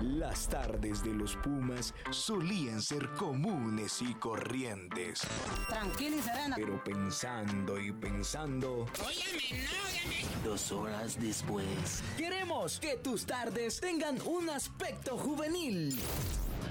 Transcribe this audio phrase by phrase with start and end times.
[0.00, 5.22] Las tardes de los Pumas solían ser comunes y corrientes.
[5.70, 6.56] Tranquila y serena.
[6.56, 10.44] Pero pensando y pensando, Óyame, no, óyame.
[10.44, 12.02] Dos horas después.
[12.18, 15.98] Queremos que tus tardes tengan un aspecto juvenil.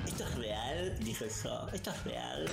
[0.06, 1.00] ¿Esto es real?
[1.00, 1.68] Dijo eso.
[1.74, 2.48] ¿Esto es real?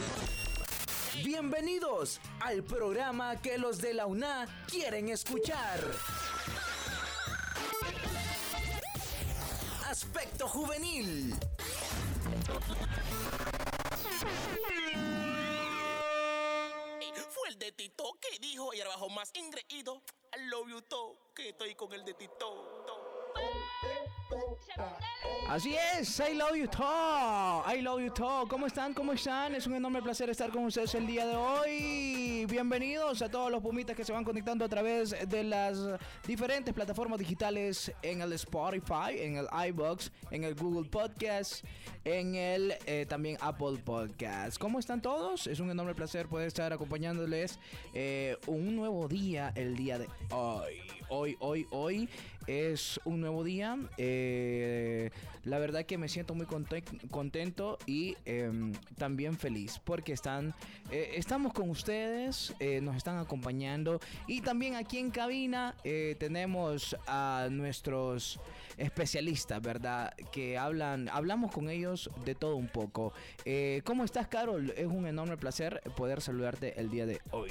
[1.23, 5.81] Bienvenidos al programa que los de la UNA quieren escuchar.
[10.23, 11.35] Aspecto juvenil.
[17.29, 20.01] Fue el de Tito que dijo ahora bajo más ingreído.
[20.37, 22.85] I love you to, que estoy con el de Tito.
[22.87, 23.02] to.
[25.49, 28.49] Así es, I love you todo, I love you todo.
[28.49, 28.95] ¿Cómo están?
[28.95, 29.55] ¿Cómo están?
[29.55, 32.47] Es un enorme placer estar con ustedes el día de hoy.
[32.47, 35.79] Bienvenidos a todos los pumitas que se van conectando a través de las
[36.27, 41.65] diferentes plataformas digitales en el Spotify, en el iBox, en el Google Podcast,
[42.05, 44.57] en el eh, también Apple Podcast.
[44.59, 45.47] ¿Cómo están todos?
[45.47, 47.59] Es un enorme placer poder estar acompañándoles
[47.93, 50.81] eh, un nuevo día el día de hoy.
[51.15, 52.09] Hoy, hoy, hoy
[52.47, 53.77] es un nuevo día.
[53.99, 55.11] Eh,
[55.45, 60.55] la verdad que me siento muy conte- contento y em, también feliz porque están,
[60.91, 66.97] eh, estamos con ustedes, eh, nos están acompañando y también aquí en cabina eh, tenemos
[67.07, 68.39] a nuestros
[68.79, 70.13] especialistas, ¿verdad?
[70.33, 73.13] Que hablan, hablamos con ellos de todo un poco.
[73.45, 74.73] Eh, ¿Cómo estás, Carol?
[74.77, 77.51] Es un enorme placer poder saludarte el día de hoy.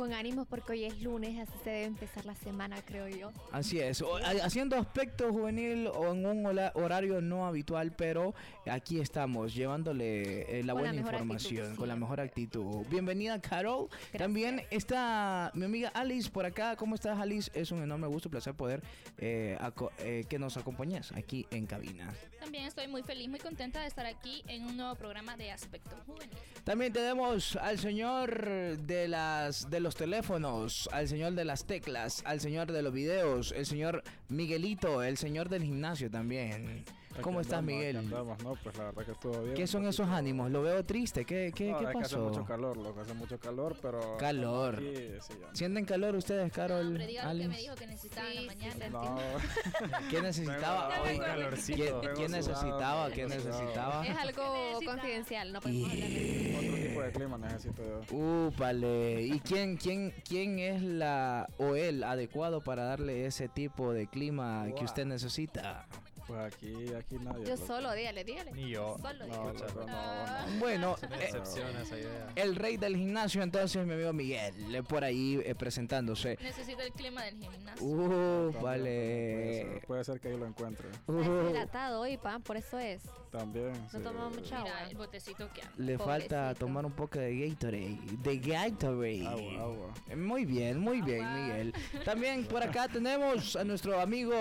[0.00, 3.32] Con ánimos porque hoy es lunes, así se debe empezar la semana, creo yo.
[3.52, 8.34] Así es, o- haciendo aspecto juvenil o en un horario no habitual, pero
[8.64, 12.86] aquí estamos llevándole eh, la Con buena información, actitud, con la mejor actitud.
[12.88, 13.88] Bienvenida Carol.
[14.16, 16.76] También está mi amiga Alice por acá.
[16.76, 17.50] ¿Cómo estás Alice?
[17.52, 18.82] Es un enorme gusto, placer poder
[19.18, 19.58] eh,
[19.98, 22.10] eh, que nos acompañes aquí en cabina.
[22.40, 25.94] También estoy muy feliz, muy contenta de estar aquí en un nuevo programa de Aspecto
[26.06, 26.38] Juvenil.
[26.64, 32.40] También tenemos al señor de las de los teléfonos, al señor de las teclas, al
[32.40, 36.84] señor de los videos, el señor Miguelito, el señor del gimnasio también.
[37.22, 37.96] ¿Cómo Aquí estás, andamos, Miguel?
[37.96, 39.54] andamos, no, pues la verdad que estuvo bien.
[39.56, 40.48] ¿Qué son esos ánimos?
[40.50, 41.24] Lo veo triste.
[41.24, 42.20] ¿Qué, qué, No, qué es que hace pasó?
[42.28, 44.16] mucho calor, lo que hace mucho calor, pero...
[44.16, 44.76] Calor.
[44.76, 45.48] aquí, sí, ya.
[45.54, 46.86] ¿Sienten calor ustedes, Carol?
[46.86, 48.88] Hombre, diga lo que me dijo que necesitaba en la Sí, sí, mañana.
[48.90, 49.18] No,
[50.10, 50.88] ¿Quién necesitaba?
[51.02, 53.02] Oye, vengo calorcito, ¿quién, vengo quién sudado, necesitaba?
[53.08, 53.48] vengo ¿Quién sudado.
[53.60, 54.06] necesitaba?
[54.06, 54.92] Es algo necesita?
[54.92, 56.58] confidencial, no podemos hablar de eso.
[56.60, 58.16] otro tipo de clima necesito yo.
[58.48, 59.22] Úpale.
[59.22, 64.64] ¿Y quién, quién, quién es la o el adecuado para darle ese tipo de clima
[64.66, 64.84] que Wow.
[64.84, 65.86] usted necesita?
[66.30, 67.44] Pues aquí, aquí nadie.
[67.44, 68.52] Yo solo, dígale, dígale.
[68.52, 68.96] Ni yo.
[69.02, 70.46] Solo, No, loco, no, Ah.
[70.48, 70.58] no.
[70.60, 72.28] Bueno, eh, decepciona esa idea.
[72.36, 76.38] el rey del gimnasio entonces mi amigo Miguel, eh, por ahí eh, presentándose.
[76.40, 77.84] Necesito el clima del gimnasio.
[77.84, 79.80] Uh, Puede ser, vale.
[79.88, 80.86] puede ser que ahí lo encuentre.
[81.08, 83.02] Uh, hidratado hoy, pan, por eso es.
[83.32, 83.72] También.
[83.72, 83.98] No sí.
[83.98, 84.90] tomamos mucha Mira, agua.
[84.90, 85.74] el botecito que anda.
[85.78, 87.98] le falta tomar un poco de Gatorade.
[88.22, 89.26] De Gatorade.
[89.26, 89.94] Agua, agua.
[90.16, 91.24] Muy bien, muy bien.
[91.34, 91.74] Miguel.
[92.04, 94.32] También por acá tenemos a nuestro amigo,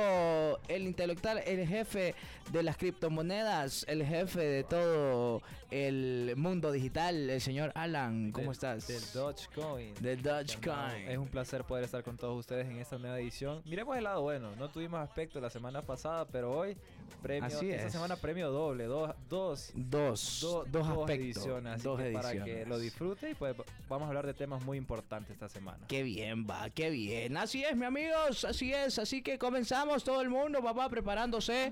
[0.67, 5.41] el intelectual, el jefe de las criptomonedas, el jefe de todo
[5.71, 8.31] el mundo digital, el señor Alan.
[8.31, 8.87] ¿Cómo estás?
[8.87, 9.93] Del Dogecoin.
[9.95, 11.07] Del Dogecoin.
[11.07, 13.61] Es un placer poder estar con todos ustedes en esta nueva edición.
[13.65, 14.55] Miremos el lado bueno.
[14.57, 16.75] No tuvimos aspecto la semana pasada, pero hoy
[17.15, 17.45] premio.
[17.47, 17.91] Así esta es.
[17.93, 18.85] semana premio doble.
[18.85, 21.73] Dos, dos, Dos, do- dos aspectos, ediciones.
[21.73, 22.55] así dos que Para ediciones.
[22.63, 23.55] que lo disfrute y pues
[23.87, 25.85] vamos a hablar de temas muy importantes esta semana.
[25.87, 27.37] Qué bien va, qué bien.
[27.37, 28.99] Así es, mi amigos, así es.
[28.99, 31.71] Así que comenzamos todo el mundo, papá, preparándose.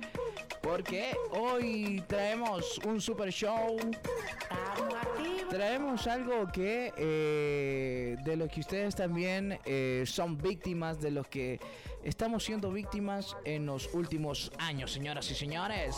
[0.62, 3.78] Porque hoy traemos un super show.
[5.50, 11.59] Traemos algo que eh, de lo que ustedes también eh, son víctimas, de los que
[12.07, 15.97] estamos siendo víctimas en los últimos años, señoras y señores.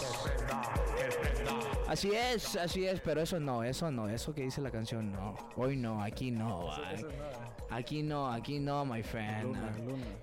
[1.87, 5.35] Así es, así es, pero eso no, eso no, eso que dice la canción no.
[5.55, 6.67] Hoy no, aquí no.
[6.67, 7.55] nada.
[7.69, 9.55] Aquí no, aquí no, my friend.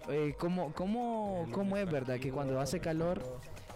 [0.08, 3.22] Eh, ¿cómo, cómo, cómo es verdad que cuando hace calor,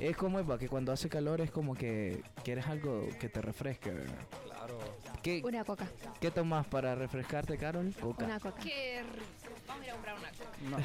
[0.01, 4.27] es como que cuando hace calor es como que quieres algo que te refresque, ¿verdad?
[4.45, 4.79] Claro.
[5.23, 5.87] ¿Qué, Una coca.
[6.21, 7.95] ¿Qué tomas para refrescarte, Carol?
[8.01, 8.25] Coca.
[8.25, 8.61] Una coca.
[8.61, 9.50] Qué rico.
[9.71, 10.51] Vamos a ir a comprar una coca.
[10.71, 10.77] No.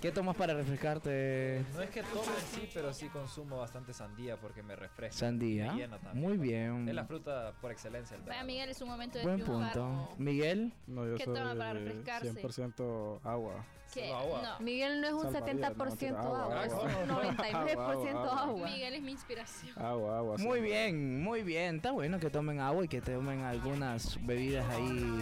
[0.00, 1.64] ¿Qué tomas para refrescarte?
[1.74, 5.16] No es que tome en sí, pero sí consumo bastante sandía porque me refresca.
[5.18, 5.72] Sandía.
[5.72, 6.26] Me llena también.
[6.26, 6.88] Muy bien.
[6.88, 8.14] Es la fruta por excelencia.
[8.16, 8.46] El Vaya, verano.
[8.46, 9.72] Miguel, es un momento de Buen triunfar.
[9.72, 10.14] punto.
[10.18, 12.34] Miguel, No, yo ¿Qué soy toma para refrescarse?
[12.42, 13.64] 100% agua.
[13.94, 14.12] ¿Qué?
[14.12, 14.42] Agua.
[14.42, 14.64] No.
[14.64, 16.84] Miguel no es un Salvavidas, 70% no, mentira, agua, agua, es agua.
[16.84, 18.68] un 99% Agua, agua.
[18.70, 19.78] Miguel es mi inspiración.
[19.78, 20.36] Agua, agua.
[20.38, 21.76] muy bien, muy bien.
[21.76, 25.20] Está bueno que tomen agua y que tomen algunas bebidas ahí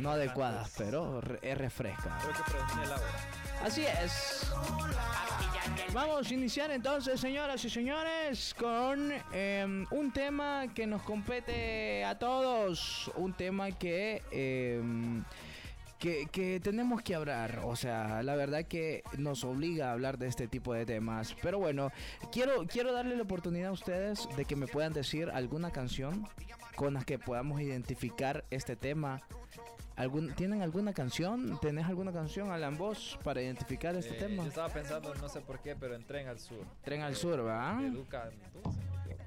[0.00, 2.18] no adecuadas, pero es refresca.
[3.62, 4.52] Así es.
[5.92, 12.18] Vamos a iniciar entonces, señoras y señores, con eh, un tema que nos compete a
[12.18, 14.82] todos, un tema que, eh,
[15.98, 20.26] que, que tenemos que hablar, o sea, la verdad que nos obliga a hablar de
[20.26, 21.34] este tipo de temas.
[21.40, 21.90] Pero bueno,
[22.30, 26.28] quiero, quiero darle la oportunidad a ustedes de que me puedan decir alguna canción
[26.76, 29.22] con la que podamos identificar este tema.
[29.96, 31.58] ¿Algún, ¿Tienen alguna canción?
[31.60, 34.42] ¿Tenés alguna canción, Alan Vos, para identificar este Eh, tema?
[34.42, 36.64] Yo estaba pensando, no sé por qué, pero en Tren al Sur.
[36.82, 37.80] Tren al Sur, ¿va?
[37.80, 38.28] Luca.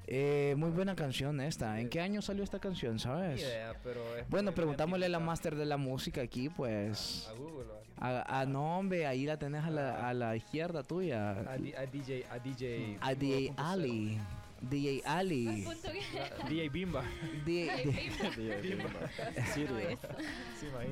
[0.06, 1.80] Eh, muy buena canción esta.
[1.80, 3.40] ¿En qué año salió esta canción, sabes?
[3.42, 7.28] idea, pero es Bueno, preguntámosle a la máster de la música aquí, pues.
[7.30, 7.66] A Google.
[7.98, 11.30] A, a no, hombre, ahí la tenés a la, a la izquierda tuya.
[11.50, 12.24] A, di- a DJ.
[12.30, 12.98] A DJ.
[13.00, 14.18] A DJ Ali.
[14.60, 15.64] DJ Ali.
[16.48, 17.04] DJ Bimba.
[17.44, 17.82] DJ,
[18.72, 19.98] imagínate.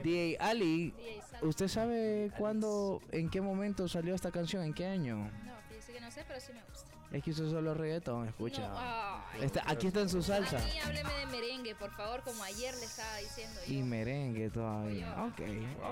[0.02, 0.94] DJ Ali.
[1.42, 4.62] ¿usted sabe cuándo, en qué momento salió esta canción?
[4.62, 5.16] ¿En qué año?
[5.16, 6.86] No, fíjese que no sé, pero sí me gusta.
[7.12, 8.68] Es que usted solo reggaetón, escucha.
[8.68, 9.42] No, ay.
[9.42, 10.58] Está, aquí está en su salsa.
[10.58, 13.74] A mí hábleme de merengue, por favor, como ayer le estaba diciendo yo.
[13.74, 15.24] Y merengue todavía.
[15.24, 15.40] Ok,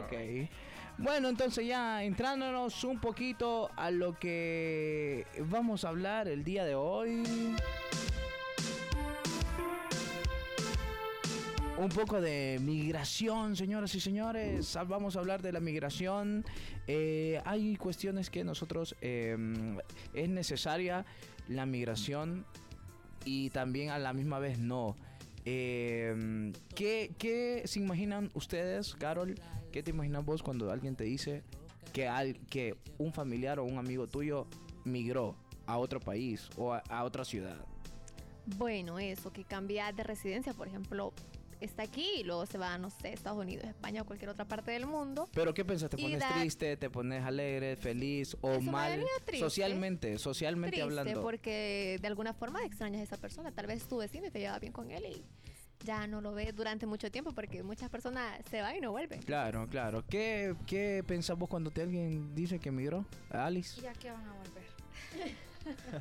[0.05, 0.13] ok.
[0.97, 6.77] Bueno, entonces ya entrándonos un poquito a lo que vamos a hablar el día de
[6.77, 7.25] hoy.
[11.77, 14.77] Un poco de migración, señoras y señores.
[14.77, 16.45] Ah, Vamos a hablar de la migración.
[16.87, 19.37] Eh, hay cuestiones que nosotros eh,
[20.15, 21.05] es necesaria
[21.49, 22.47] la migración
[23.25, 24.95] y también a la misma vez no.
[25.45, 29.35] Eh, ¿qué, qué se imaginan ustedes, Carol?
[29.75, 31.43] ¿Qué te imaginas vos cuando alguien te dice
[31.93, 34.47] que, al, que un familiar o un amigo tuyo
[34.85, 35.35] migró
[35.67, 37.57] a otro país o a, a otra ciudad?
[38.57, 41.13] Bueno, eso, que cambia de residencia, por ejemplo,
[41.61, 44.71] está aquí y luego se va, no sé, Estados Unidos, España o cualquier otra parte
[44.71, 45.29] del mundo.
[45.35, 45.91] ¿Pero qué piensas?
[45.91, 49.05] ¿Te pones da- triste, te pones alegre, feliz o Eso mal?
[49.25, 49.41] triste.
[49.41, 51.21] Socialmente, socialmente Triste hablando.
[51.21, 53.51] porque de alguna forma extrañas a esa persona.
[53.51, 55.25] Tal vez tu vecino te lleva bien con él y
[55.85, 59.23] ya no lo ves durante mucho tiempo porque muchas personas se van y no vuelven.
[59.23, 60.05] Claro, claro.
[60.09, 63.05] ¿Qué, qué pensás vos cuando te alguien dice que migró?
[63.31, 63.81] Alice.
[63.81, 64.65] Ya que van a volver.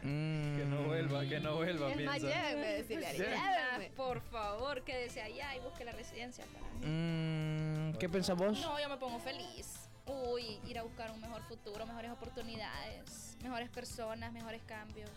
[0.02, 5.56] Que no vuelva, que no vuelva, Es más, lléveme, decirle a por favor, quédese allá
[5.56, 6.86] y busque la residencia para mí.
[6.86, 8.60] Mm, ¿Qué pensás vos?
[8.60, 9.88] No, yo me pongo feliz.
[10.06, 15.10] Uy, ir a buscar un mejor futuro, mejores oportunidades, mejores personas, mejores cambios.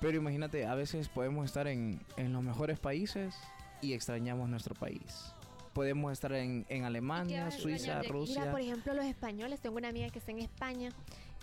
[0.00, 3.34] Pero imagínate, a veces podemos estar en, en los mejores países
[3.80, 5.34] y extrañamos nuestro país.
[5.72, 8.02] Podemos estar en, en Alemania, Suiza?
[8.02, 8.40] Rusia.
[8.40, 10.90] Mira, por ejemplo, los españoles, tengo una amiga que está en España,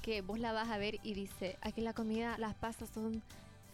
[0.02, 3.24] que vos la vas a ver y dice, aquí la comida, las pastas son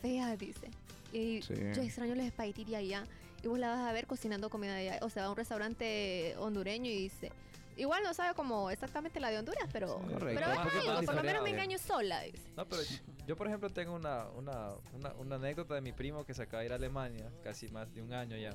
[0.02, 0.70] feas, dice.
[1.12, 1.54] Y Sí.
[1.76, 3.04] yo extraño los espaguetis de allá.
[3.44, 5.00] Y vos la vas a ver cocinando comida de allá.
[5.06, 7.32] O sea, va a un restaurante hondureño y dice,
[7.78, 10.26] igual no sabe como exactamente la de Honduras, pero, Correcto.
[10.26, 12.50] pero Ah, es algo, por lo menos me engaño sola, dice.
[12.56, 12.82] No, pero
[13.28, 16.60] yo, por ejemplo, tengo una, una, una, una anécdota de mi primo que se acaba
[16.62, 18.54] de ir a Alemania, casi más de un año ya.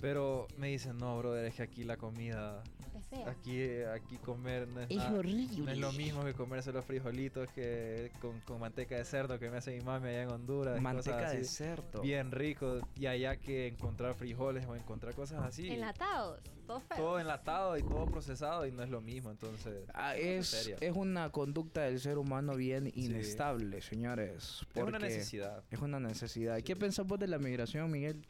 [0.00, 2.62] Pero me dicen, no, brother, es que aquí la comida,
[3.10, 3.30] fea.
[3.30, 3.62] aquí,
[3.94, 5.58] aquí comer no es, Es nada- horrible.
[5.64, 9.50] no es lo mismo que comerse los frijolitos que con, con manteca de cerdo que
[9.50, 10.74] me hace mi mami allá en Honduras.
[10.74, 12.00] cosas Manteca de así, cerdo.
[12.02, 12.80] Bien rico.
[12.96, 15.68] Y allá que encontrar frijoles o encontrar cosas así.
[15.70, 16.96] Enlatados, todo feo.
[16.96, 19.84] todo enlatado y todo procesado y no es lo mismo, entonces.
[19.94, 24.66] Ah, es, es una conducta del ser humano bien inestable, señores.
[24.74, 25.64] Es una necesidad.
[25.70, 26.60] Es una necesidad.
[26.62, 28.24] ¿Qué pensás vos de la migración, Miguel?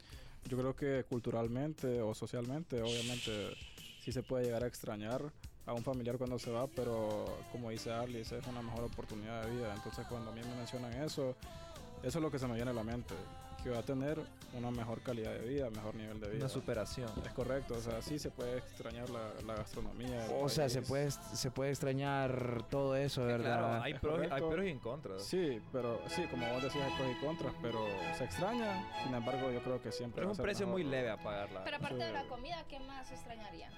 [0.45, 3.55] Yo creo que culturalmente o socialmente, obviamente,
[4.09, 5.21] sí se puede llegar a extrañar
[5.67, 9.51] a un familiar cuando se va, pero como dice Alice, es una mejor oportunidad de
[9.51, 9.75] vida.
[9.75, 11.37] Entonces, cuando a mí me mencionan eso,
[12.03, 13.15] eso es lo que se me viene a la mente,
[13.63, 14.21] que va a tener
[14.55, 16.39] una mejor calidad de vida, mejor nivel de vida.
[16.39, 17.11] Una superación.
[17.25, 20.27] Es correcto, o sea, sí se puede extrañar la, la gastronomía.
[20.41, 23.59] O sea, se puede, se puede extrañar todo eso, ¿verdad?
[23.59, 25.23] Claro, hay pros, hay pros y en contras.
[25.23, 27.87] Sí, pero sí, como vos decías, hay pros y contras, pero
[28.17, 28.87] se extraña.
[29.05, 30.21] Sin embargo, yo creo que siempre.
[30.23, 30.81] Pero es un ser precio mejor.
[30.81, 31.65] muy leve a pagarla.
[31.65, 32.03] Pero aparte Sí.
[32.05, 33.69] de la comida, ¿qué más extrañaría?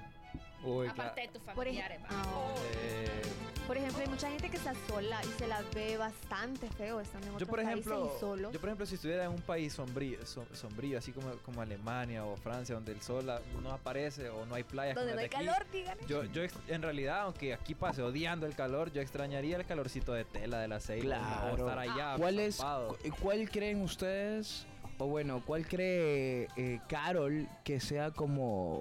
[0.65, 1.33] Uy, aparte claro.
[1.33, 2.01] de tus Por ej- familiares.
[2.11, 2.55] ah, Oh.
[2.83, 3.23] Eh,
[3.67, 7.27] Por ejemplo, hay mucha gente que está sola y se la ve bastante feo estando
[7.29, 8.51] en yo otros por países ejemplo, y solo.
[8.51, 12.25] yo por ejemplo si estuviera en un país sombrío, som- sombrío así como, como Alemania
[12.25, 15.29] o Francia donde el sol ah, no aparece o no hay playas donde no hay
[15.29, 16.05] de aquí, calor, díganle.
[16.09, 20.25] Yo, yo en realidad, aunque aquí pase odiando el calor, yo extrañaría el calorcito de
[20.25, 21.07] tela del aceite.
[21.07, 21.53] Claro.
[21.55, 22.15] O estar allá.
[22.19, 22.89] ¿Cuál, es, zampado.
[22.89, 24.67] cu- ¿Cuál creen ustedes,
[24.99, 28.81] o bueno, cuál cree eh, Carol que sea como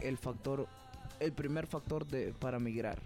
[0.00, 0.66] el factor,
[1.24, 2.98] el primer factor de, para migrar?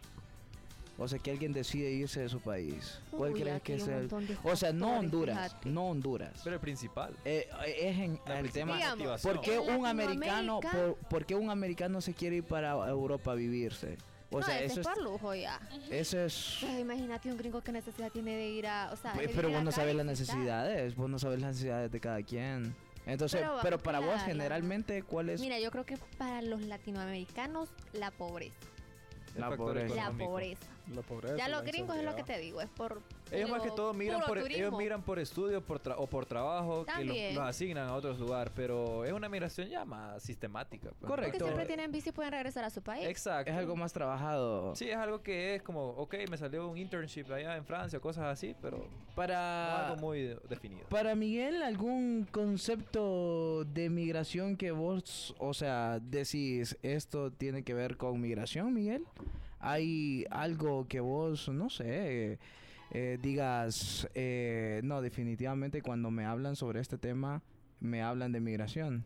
[0.98, 3.00] O sea, que alguien decide irse de su país.
[3.10, 4.08] ¿Cuál Uy, crees que es el...?
[4.42, 5.68] O sea, no Honduras, fíjate.
[5.68, 6.40] no Honduras.
[6.42, 7.14] Pero el principal.
[7.24, 8.76] Eh, es en La el tema...
[8.76, 9.20] Digamos.
[9.20, 13.34] ¿Por qué un americano, por, por qué un americano se quiere ir para Europa a
[13.34, 13.98] vivirse?
[14.30, 15.60] O no, sea, ese eso es por lujo ya.
[15.88, 19.30] eso es Pues imagínate un gringo que necesidad tiene de ir a, o sea, Pues,
[19.34, 22.74] pero vos no sabes las necesidades, vos no sabes las necesidades de cada quien.
[23.06, 28.10] Entonces, Pero para vos generalmente, ¿cuál es Mira, yo creo que para los latinoamericanos la
[28.10, 28.56] pobreza,
[29.36, 29.94] La pobreza.
[29.94, 30.66] la pobreza.
[30.94, 31.36] La pobreza.
[31.36, 33.02] Ya los gringos es lo que te digo, es por
[33.32, 36.26] Ellos más que todo migran puro por, ellos migran por estudio por tra- o por
[36.26, 37.34] trabajo que los, También.
[37.34, 40.90] los asignan a otros lugares, pero es una migración ya más sistemática.
[40.90, 41.00] pues.
[41.00, 41.44] Porque Correcto.
[41.46, 43.04] siempre tienen bici y pueden regresar a su país.
[43.06, 43.50] Exacto.
[43.50, 44.76] es algo más trabajado.
[44.76, 48.24] Sí, es algo que es como, ok, me salió un internship allá en Francia, cosas
[48.26, 50.86] así, pero no Para algo muy de- definido.
[50.88, 57.96] para Miguel algún concepto de migración que vos, o sea, decís esto tiene que ver
[57.96, 59.04] con migración, Miguel?
[59.68, 62.38] Hay algo que vos, no sé,
[62.92, 67.42] eh, digas, eh, no, definitivamente cuando me hablan sobre este tema,
[67.80, 69.04] me hablan de migración.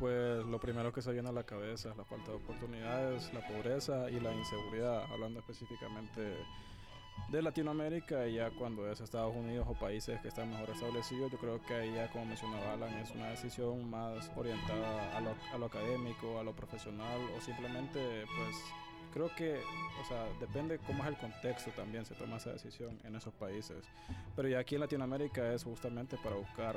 [0.00, 3.46] Pues lo primero que se viene a la cabeza es la falta de oportunidades, la
[3.46, 6.34] pobreza y la inseguridad, hablando específicamente
[7.30, 11.38] de Latinoamérica y ya cuando es Estados Unidos o países que están mejor establecidos, yo
[11.38, 15.58] creo que ahí ya como mencionaba Alan, es una decisión más orientada a lo, a
[15.58, 18.00] lo académico, a lo profesional o simplemente
[18.36, 18.56] pues
[19.16, 19.54] creo que,
[20.02, 23.78] o sea, depende cómo es el contexto también se toma esa decisión en esos países.
[24.36, 26.76] Pero ya aquí en Latinoamérica es justamente para buscar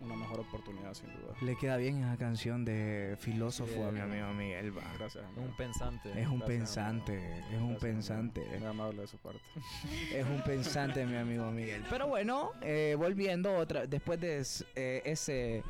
[0.00, 1.34] una mejor oportunidad sin duda.
[1.42, 4.76] Le queda bien esa canción de filósofo a mi amigo Miguel.
[4.76, 4.82] va.
[4.98, 5.24] Gracias.
[5.36, 6.08] Un pensante.
[6.18, 8.46] Es un Gracias, pensante, es un Gracias, pensante.
[8.58, 9.40] Muy amable de su parte.
[10.14, 11.84] Es un pensante, mi amigo Miguel.
[11.90, 15.62] Pero bueno, eh, volviendo otra, después de es- eh, ese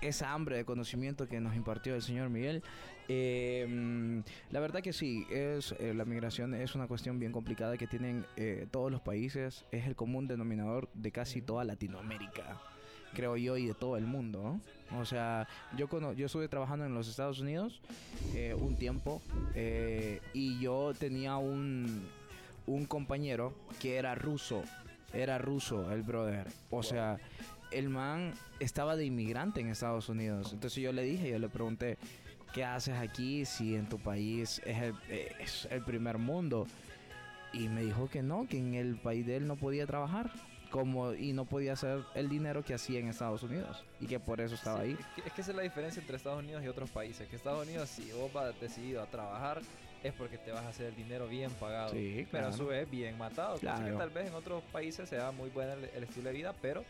[0.00, 2.62] esa hambre de conocimiento que nos impartió el señor Miguel,
[3.08, 4.18] eh, mm,
[4.52, 8.24] la verdad que sí, es eh, la migración es una cuestión bien complicada que tienen
[8.36, 12.60] eh, todos los países, es el común denominador de casi toda Latinoamérica.
[13.14, 14.58] Creo yo, y de todo el mundo.
[14.90, 14.98] ¿no?
[14.98, 15.46] O sea,
[15.76, 17.80] yo, cono- yo estuve trabajando en los Estados Unidos
[18.34, 19.22] eh, un tiempo
[19.54, 22.08] eh, y yo tenía un,
[22.66, 24.64] un compañero que era ruso.
[25.12, 26.48] Era ruso el brother.
[26.70, 27.18] O sea,
[27.70, 30.52] el man estaba de inmigrante en Estados Unidos.
[30.52, 31.98] Entonces yo le dije, yo le pregunté,
[32.54, 34.94] ¿qué haces aquí si en tu país es el,
[35.40, 36.66] es el primer mundo?
[37.52, 40.30] Y me dijo que no, que en el país de él no podía trabajar.
[40.70, 43.84] Como, y no podía hacer el dinero que hacía en Estados Unidos.
[44.00, 44.96] Y que por eso estaba Sí, ahí.
[44.98, 47.28] Es que, es que esa es la diferencia entre Estados Unidos y otros países.
[47.28, 49.60] Que Estados Unidos, si vos vas decidido a trabajar,
[50.04, 51.90] es porque te vas a hacer el dinero bien pagado.
[51.90, 52.56] Sí, Pero a claro.
[52.62, 53.54] su vez bien matado.
[53.54, 53.98] Cosa que Claro.
[53.98, 56.84] tal vez en otros países sea muy bueno el, el estilo de vida, pero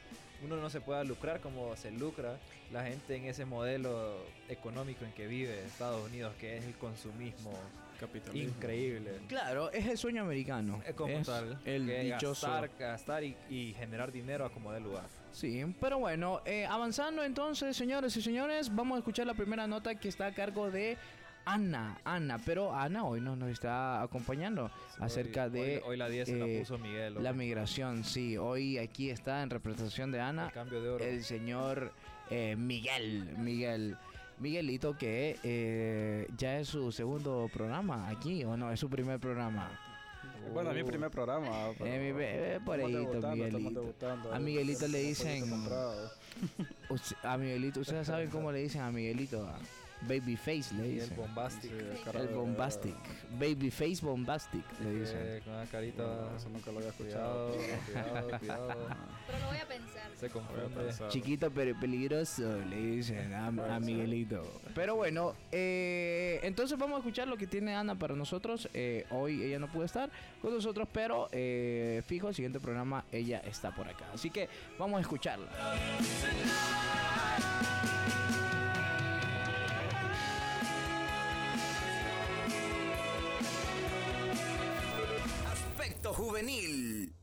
[0.45, 2.37] uno no se pueda lucrar como se lucra
[2.73, 4.17] la gente en ese modelo
[4.49, 7.53] económico en que vive Estados Unidos, que es el consumismo
[8.01, 8.51] Capitalismo.
[8.57, 9.13] increíble.
[9.29, 10.83] Claro, es el sueño americano.
[10.85, 11.59] Es como Es tal.
[11.65, 12.47] El que dichoso.
[12.49, 15.05] Gastar, gastar y, y generar dinero a como de lugar.
[15.31, 19.95] Sí, pero bueno, eh, avanzando entonces, señores y señores, vamos a escuchar la primera nota
[19.95, 20.97] que está a cargo de
[21.47, 21.99] Ana.
[22.05, 26.29] Ana, pero Ana hoy no nos está acompañando acerca Hoy- de Hoy, hoy la 10
[26.29, 27.23] se eh, la puso Miguel.
[27.23, 27.37] la hoy.
[27.37, 28.05] migración.
[28.05, 31.05] Sí, hoy aquí está en representación de Ana El cambio de oro.
[31.05, 31.93] el señor
[32.31, 33.35] eh, Miguel.
[33.39, 33.97] Miguel.
[34.39, 38.73] Miguelito, que eh, ya es su segundo programa aquí, ¿o no?
[38.73, 39.71] Es su primer programa.
[40.53, 41.71] Bueno, es mi primer programa.
[41.79, 43.81] pero Eh, mi bebé, por estamos ahí, debutando, estamos Miguelito.
[43.81, 45.45] debutando, A eh, Miguelito le dicen-
[47.23, 49.49] a Miguelito, ustedes saben cómo le dicen a Miguelito.
[50.09, 51.17] Babyface le Y el dicen.
[51.17, 51.71] bombastic.
[51.71, 52.95] Sí, el bombastic.
[53.39, 55.41] Babyface bombastic le dicen.
[55.45, 56.03] Con una carita.
[56.03, 57.53] No, eso nunca lo había escuchado.
[57.87, 58.69] cuidado, cuidado.
[59.27, 60.11] Pero lo voy a pensar.
[60.15, 60.85] Se Voy a confunde.
[60.85, 61.09] pensar.
[61.09, 64.43] Chiquito pero peligroso, le dicen a, a Miguelito.
[64.75, 68.69] Pero bueno, eh, entonces vamos a escuchar lo que tiene Ana para nosotros.
[68.75, 73.41] Eh, hoy ella no pudo estar con nosotros, pero eh, fijo, el siguiente programa ella
[73.41, 74.05] está por acá.
[74.13, 75.49] Así que vamos a escucharla.
[86.13, 87.15] Juvenil.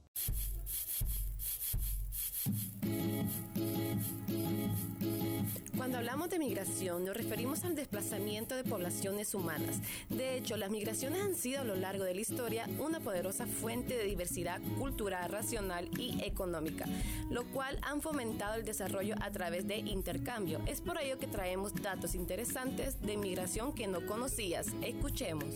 [5.78, 9.80] Cuando hablamos de migración nos referimos al desplazamiento de poblaciones humanas.
[10.10, 13.96] De hecho, las migraciones han sido a lo largo de la historia una poderosa fuente
[13.96, 16.86] de diversidad cultural, racional y económica,
[17.30, 20.60] lo cual han fomentado el desarrollo a través de intercambio.
[20.66, 24.68] Es por ello que traemos datos interesantes de migración que no conocías.
[24.82, 25.56] Escuchemos.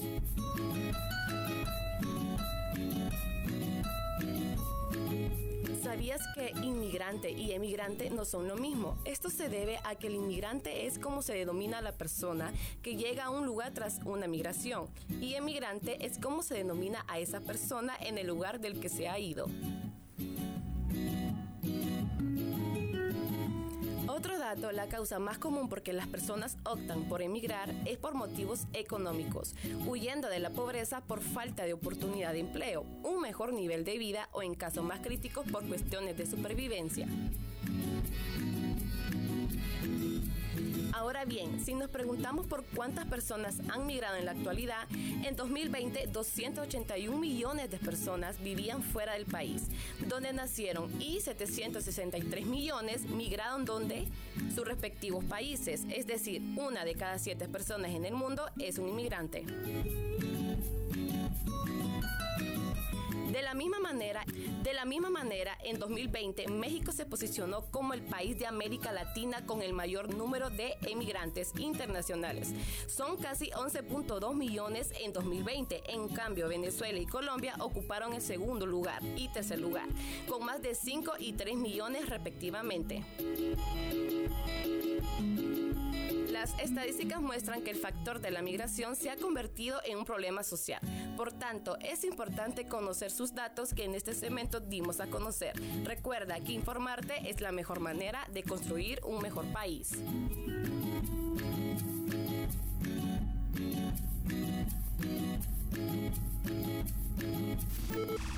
[5.95, 8.97] ¿Sabías que inmigrante y emigrante no son lo mismo?
[9.05, 12.97] Esto se debe a que el inmigrante es como se denomina a la persona que
[12.97, 14.89] llega a un lugar tras una migración
[15.21, 18.89] y emigrante es como se denomina a esa persona en el lugar del que
[24.25, 28.15] Otro dato, la causa más común por que las personas optan por emigrar es por
[28.15, 29.53] motivos económicos,
[29.85, 34.27] huyendo de la pobreza por falta de oportunidad de empleo, un mejor nivel de vida
[34.31, 37.07] o en casos más críticos por cuestiones de supervivencia.
[40.95, 46.07] Ahora bien, si nos preguntamos por cuántas personas han migrado en la actualidad, en 2020
[46.07, 49.63] 281 millones de personas vivían fuera del país,
[50.07, 54.07] donde nacieron, y 763 millones migraron donde
[54.55, 58.87] sus respectivos países, es decir, una de cada siete personas en el mundo es un
[58.87, 59.43] inmigrante.
[63.35, 64.23] De la misma manera,
[64.63, 69.45] de la misma manera, en 2020 México se posicionó como el país de América Latina
[69.45, 72.53] con el mayor número de emigrantes internacionales.
[72.87, 75.83] Son casi 11.2 millones en 2020.
[75.91, 79.89] En cambio, Venezuela y Colombia ocuparon el segundo lugar y tercer lugar,
[80.29, 83.03] con más de 5 y 3 millones respectivamente.
[86.35, 90.43] Las estadísticas muestran que el factor de la migración se ha convertido en un problema
[90.43, 90.81] social.
[91.15, 95.53] Por tanto, es importante conocer sus datos que en este segmento dimos a conocer.
[95.85, 99.93] Recuerda que informarte es la mejor manera de construir un mejor país.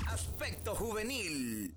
[0.06, 1.74] Aspecto juvenil.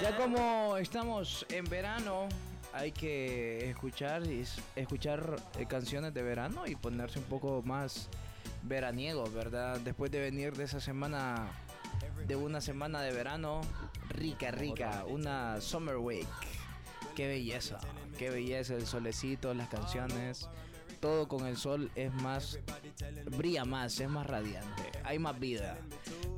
[0.00, 2.28] Ya como estamos en verano,
[2.72, 4.22] hay que escuchar
[4.74, 8.08] escuchar eh, canciones de verano y ponerse un poco más
[8.62, 9.78] veraniego, ¿verdad?
[9.80, 11.48] Después de venir de esa semana
[12.26, 13.60] de una semana de verano
[14.08, 16.26] rica, rica, una summer week.
[17.14, 17.78] Qué belleza,
[18.18, 20.48] qué belleza el solecito, las canciones
[20.96, 22.58] todo con el sol es más,
[23.36, 25.78] brilla más, es más radiante, hay más vida.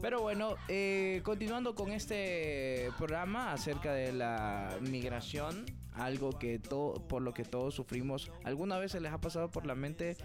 [0.01, 7.23] Pero bueno, eh, continuando con este programa acerca de la migración, algo que todo, por
[7.23, 10.17] lo que todos sufrimos, ¿alguna vez se les ha pasado por la mente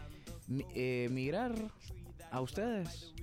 [0.75, 1.53] eh, migrar
[2.31, 3.13] a ustedes?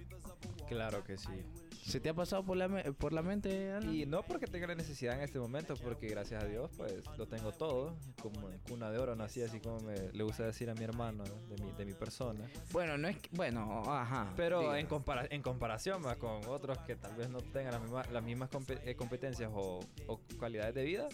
[0.69, 1.45] Claro que sí.
[1.91, 3.77] ¿Se te ha pasado por la, por la mente?
[3.91, 7.27] Y no porque tenga la necesidad en este momento, porque gracias a Dios, pues lo
[7.27, 7.97] tengo todo.
[8.23, 11.25] Como en cuna de oro nací, así como me, le gusta decir a mi hermano
[11.25, 12.49] de mi, de mi persona.
[12.71, 14.33] Bueno, no es bueno, ajá.
[14.37, 18.11] Pero en, compara en comparación más con otros que tal vez no tengan las mismas,
[18.13, 18.51] las mismas
[18.85, 21.09] eh, competencias o, o cualidades de vida,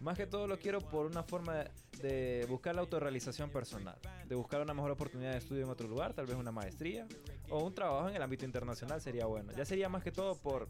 [0.00, 1.64] más que todo lo quiero por una forma
[2.00, 3.98] de buscar la autorrealización personal,
[4.28, 7.06] de buscar una mejor oportunidad de estudio en otro lugar, tal vez una maestría
[7.50, 9.52] o un trabajo en el ámbito internacional sería bueno.
[9.52, 10.68] Ya sería más que todo por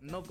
[0.00, 0.22] no,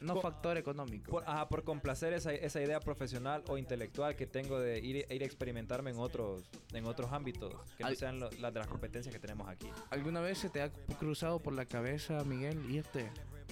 [0.00, 1.10] no, factor económico.
[1.10, 5.22] Por, ajá, por complacer esa, esa, idea profesional o intelectual que tengo de ir, ir
[5.22, 9.20] a experimentarme en otros, en otros ámbitos que no sean las de las competencias que
[9.20, 9.70] tenemos aquí.
[9.90, 13.10] ¿Alguna vez se te ha cruzado por la cabeza, Miguel, irte?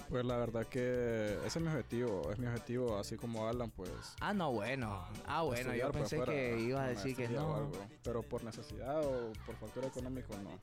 [0.09, 3.89] Pues la verdad que ese es mi objetivo, es mi objetivo, así como Alan, pues.
[4.19, 5.07] Ah, no, bueno.
[5.25, 7.71] Ah, bueno, yo pensé que iba a decir que no.
[8.03, 10.59] Pero por necesidad o por factor económico, no.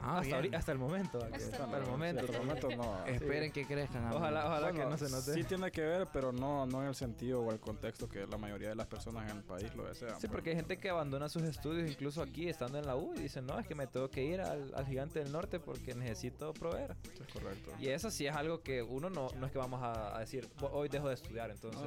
[0.00, 1.18] Ah, hasta, el momento.
[1.18, 2.20] Hasta, el momento.
[2.20, 3.06] hasta el momento no.
[3.06, 4.12] Esperen que crezcan.
[4.12, 5.34] Ojalá, ojalá que no se note.
[5.34, 8.36] Sí tiene que ver, pero no, no en el sentido o el contexto que la
[8.36, 10.20] mayoría de las personas en el país lo desean.
[10.20, 13.20] Sí, porque hay gente que abandona sus estudios incluso aquí estando en la U y
[13.20, 16.96] dicen, no, es que me tengo que ir al, gigante del norte porque necesito proveer.
[17.04, 17.72] es correcto.
[17.78, 20.88] Y eso sí es algo que uno no, no es que vamos a, decir, hoy
[20.88, 21.50] dejo de estudiar.
[21.50, 21.82] Entonces,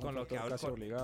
[0.00, 0.56] con, lo que habló,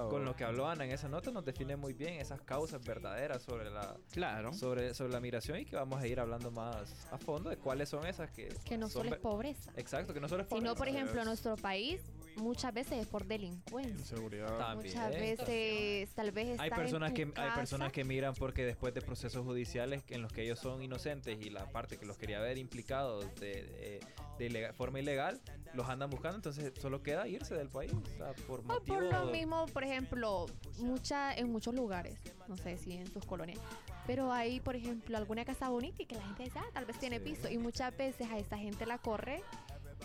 [0.09, 3.43] con, lo que habló Ana en esa nota nos define muy bien esas causas verdaderas
[3.43, 4.53] sobre la, claro.
[4.53, 7.89] sobre, sobre la migración y que vamos a ir hablando más a fondo de cuáles
[7.89, 8.49] son esas que...
[8.65, 9.73] Que no solo es pobreza.
[9.77, 10.69] Exacto, que no solo es pobreza.
[10.69, 12.01] Sino, por ejemplo, nuestro país
[12.37, 13.93] muchas veces es por delincuencia.
[13.93, 14.77] Inseguridad.
[14.77, 19.45] Muchas veces tal vez hay personas que hay personas que migran porque después de procesos
[19.45, 23.27] judiciales en los que ellos son inocentes y la parte que los quería ver implicados
[23.37, 24.01] de,
[24.39, 25.41] de, forma ilegal
[25.75, 27.93] los andan buscando, entonces solo queda irse del país.
[28.47, 30.47] por por lo mismo, por ejemplo,
[30.79, 33.59] mucha, en muchos lugares, no sé si en sus colonias,
[34.07, 36.99] pero hay, por ejemplo, alguna casa bonita y que la gente dice, ah, tal vez
[36.99, 37.49] tiene piso.
[37.49, 39.43] Y muchas veces a esa gente la corre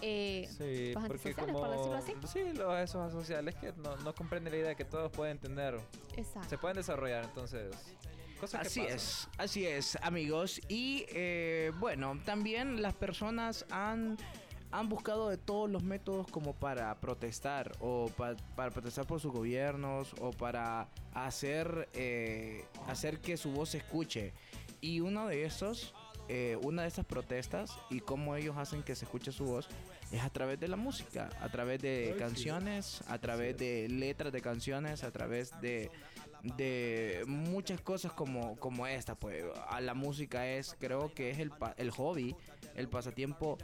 [0.01, 2.13] eh, sí, los antisociales, por decirlo así.
[2.27, 5.79] Sí, los, esos asociales que no, no comprenden la idea de que todos pueden tener,
[6.15, 6.49] Exacto.
[6.49, 7.75] se pueden desarrollar, entonces...
[8.39, 10.59] Cosas así es, así es, amigos.
[10.67, 14.17] Y eh, bueno, también las personas han
[14.71, 18.09] han buscado de todos los métodos como para protestar o
[18.55, 24.33] para protestar por sus gobiernos o para hacer, eh, hacer que su voz se escuche.
[24.81, 25.93] Y uno de esos,
[26.27, 29.67] eh, una de esas protestas y cómo ellos hacen que se escuche su voz
[30.11, 34.41] es a través de la música, a través de canciones, a través de letras de
[34.41, 35.89] canciones, a través de
[36.57, 39.43] de muchas cosas como, como esta, pues.
[39.67, 42.35] A la música es, creo que es el, el hobby,
[42.75, 43.57] el pasatiempo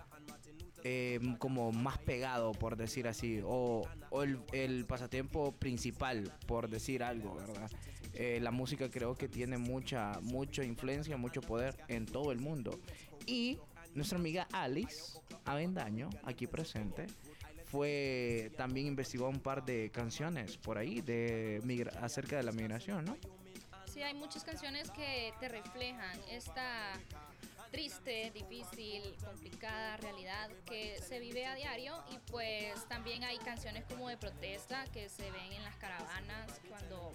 [0.83, 7.03] eh, como más pegado, por decir así, o, o el, el pasatiempo principal, por decir
[7.03, 7.69] algo, ¿verdad?
[8.13, 12.79] Eh, la música creo que tiene mucha, mucha influencia, mucho poder en todo el mundo.
[13.25, 13.57] Y
[13.95, 17.07] nuestra amiga Alice Avendaño, aquí presente,
[17.65, 23.05] fue también investigó un par de canciones por ahí de migra- acerca de la migración,
[23.05, 23.17] ¿no?
[23.85, 26.93] Sí, hay muchas canciones que te reflejan esta
[27.71, 32.03] triste, difícil, complicada realidad que se vive a diario.
[32.11, 37.13] Y pues también hay canciones como de protesta que se ven en las caravanas cuando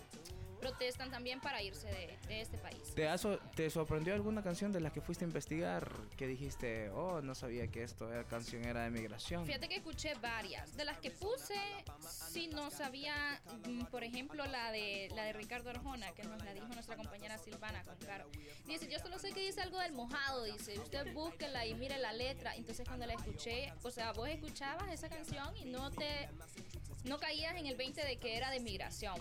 [0.56, 2.94] protestan también para irse de, de este país.
[2.94, 6.90] ¿Te, ha so- ¿Te sorprendió alguna canción de las que fuiste a investigar que dijiste,
[6.90, 9.46] oh, no sabía que esto era canción era de migración?
[9.46, 10.76] Fíjate que escuché varias.
[10.76, 11.54] De las que puse,
[12.00, 16.52] sí no sabía, mm, por ejemplo, la de la de Ricardo Arjona, que nos la
[16.54, 18.28] dijo nuestra compañera Silvana con Caro.
[18.66, 22.12] Dice, yo solo sé que dice algo del mojado, dice, usted búsquela y mire la
[22.12, 22.54] letra.
[22.56, 26.28] Entonces cuando la escuché, o sea, vos escuchabas esa canción y no te
[27.04, 29.14] no caías en el 20 de que era de migración.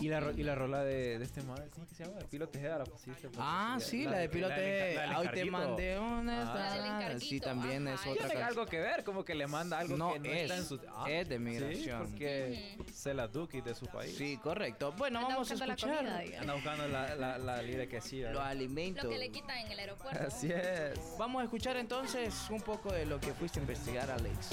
[0.00, 2.18] Y, y la, y la rola de, de este madre, ¿cómo que se llama?
[2.18, 3.28] De Pilo Tejeda la pusiste.
[3.28, 4.54] pues, Ah, sí, la, de del- pilote.
[4.60, 6.42] del- la del Hoy te mandé una.
[6.42, 6.54] Ah.
[6.54, 9.46] La del esta- encarguito, Sí, también es otra Tiene algo que ver, como que le
[9.46, 10.80] manda algo No, que no es- está en su...
[10.96, 12.00] Ah, es de Sí, migración.
[12.10, 14.16] porque se la duki de su país.
[14.16, 14.92] Sí, correcto.
[14.96, 16.40] Bueno, Anda vamos a la escuchar comida.
[16.40, 18.20] Anda buscando la, la, la libre que sí.
[18.22, 19.04] los alimentos.
[19.04, 20.22] Lo que le quitan en el aeropuerto.
[20.26, 20.98] Así es.
[21.18, 24.50] Vamos a escuchar entonces un poco de lo que fuiste a investigar, Alex.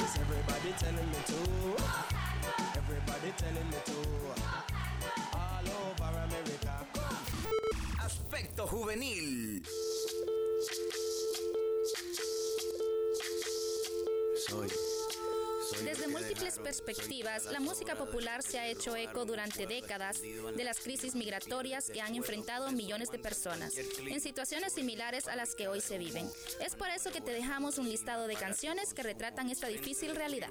[0.00, 1.76] Is everybody telling me to?
[2.76, 4.73] Everybody telling me to.
[5.64, 6.86] All over America.
[8.02, 9.62] Aspecto juvenil.
[14.48, 14.68] Soy.
[15.82, 20.78] Desde múltiples perspectivas, la música popular se ha hecho eco durante décadas de la las
[20.80, 25.80] crisis migratorias que han enfrentado millones de personas en situaciones similares a las que hoy
[25.80, 26.28] se viven.
[26.60, 30.48] Es por eso que te dejamos un listado de canciones que retratan esta difícil realidad.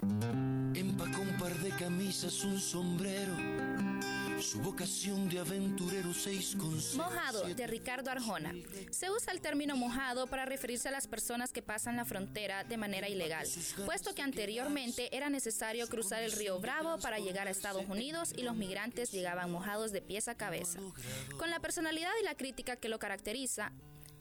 [0.75, 3.92] Empacó un par de camisas, un sombrero.
[4.41, 6.09] Su vocación de aventurero
[6.95, 8.53] Mojado, de Ricardo Arjona.
[8.91, 12.77] Se usa el término mojado para referirse a las personas que pasan la frontera de
[12.77, 13.47] manera ilegal,
[13.85, 18.43] puesto que anteriormente era necesario cruzar el río Bravo para llegar a Estados Unidos y
[18.43, 20.79] los migrantes llegaban mojados de pies a cabeza.
[21.37, 23.71] Con la personalidad y la crítica que lo caracteriza,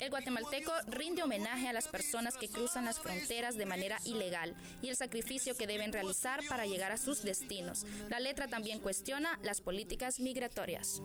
[0.02, 4.88] el guatemalteco rinde homenaje a las personas que cruzan las fronteras de manera ilegal y
[4.88, 7.86] el sacrificio que deben realizar para llegar a sus destinos.
[8.08, 11.00] La letra también cuestiona las políticas migratorias.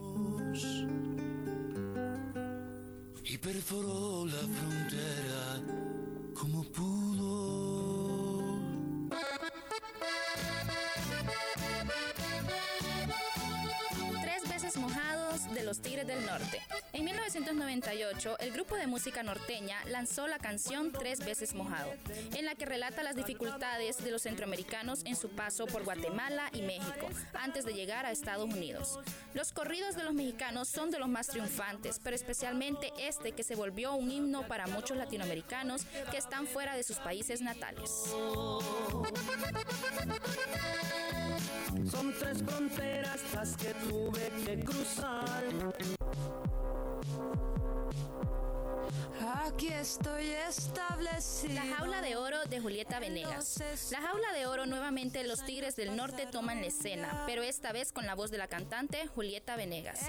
[3.29, 5.61] y perforó la frontera
[6.33, 8.07] como pudo.
[14.21, 14.77] Tres veces
[15.53, 16.61] de los Tigres del Norte.
[16.93, 21.91] En 1998, el grupo de música norteña lanzó la canción Tres veces mojado,
[22.35, 26.61] en la que relata las dificultades de los centroamericanos en su paso por Guatemala y
[26.61, 28.99] México, antes de llegar a Estados Unidos.
[29.33, 33.55] Los corridos de los mexicanos son de los más triunfantes, pero especialmente este que se
[33.55, 37.91] volvió un himno para muchos latinoamericanos que están fuera de sus países natales.
[41.91, 45.43] Son tres fronteras las que tuve que cruzar.
[49.45, 51.65] Aquí estoy establecida.
[51.65, 53.61] La jaula de oro de Julieta Venegas.
[53.91, 57.91] La jaula de oro nuevamente los Tigres del Norte toman la escena, pero esta vez
[57.91, 60.01] con la voz de la cantante Julieta Venegas.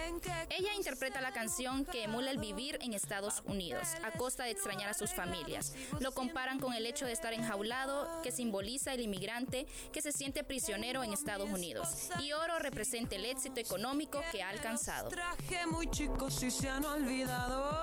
[0.51, 4.91] Ella interpreta la canción que emula el vivir en Estados Unidos, a costa de extrañar
[4.91, 5.75] a sus familias.
[6.01, 10.45] Lo comparan con el hecho de estar enjaulado, que simboliza el inmigrante que se siente
[10.45, 12.11] prisionero en Estados Unidos.
[12.21, 15.09] Y oro representa el éxito económico que ha alcanzado.
[15.09, 17.79] Traje muy chicos y se han olvidado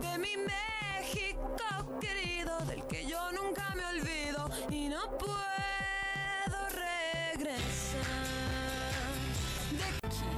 [0.00, 8.00] de mi México querido, del que yo nunca me olvido y no puedo regresar.
[9.70, 10.28] De aquí.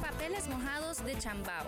[0.00, 1.66] Papeles mojados de Chambao.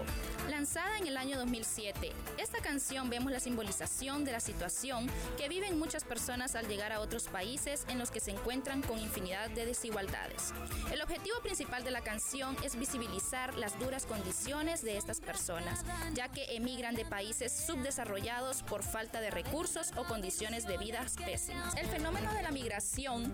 [0.50, 5.78] Lanzada en el año 2007, esta canción vemos la simbolización de la situación que viven
[5.78, 9.64] muchas personas al llegar a otros países en los que se encuentran con infinidad de
[9.64, 10.52] desigualdades.
[10.92, 16.28] El objetivo principal de la canción es visibilizar las duras condiciones de estas personas, ya
[16.28, 21.74] que emigran de países subdesarrollados por falta de recursos o condiciones de vida pésimas.
[21.76, 23.32] El fenómeno de la migración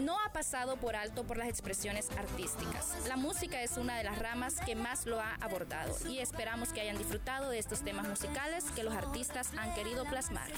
[0.00, 2.94] no ha pasado por alto por las expresiones artísticas.
[3.08, 6.80] La música es una de las ramas que más lo ha abordado y esperamos que
[6.80, 10.50] hayan disfrutado de estos temas musicales que los artistas han querido plasmar.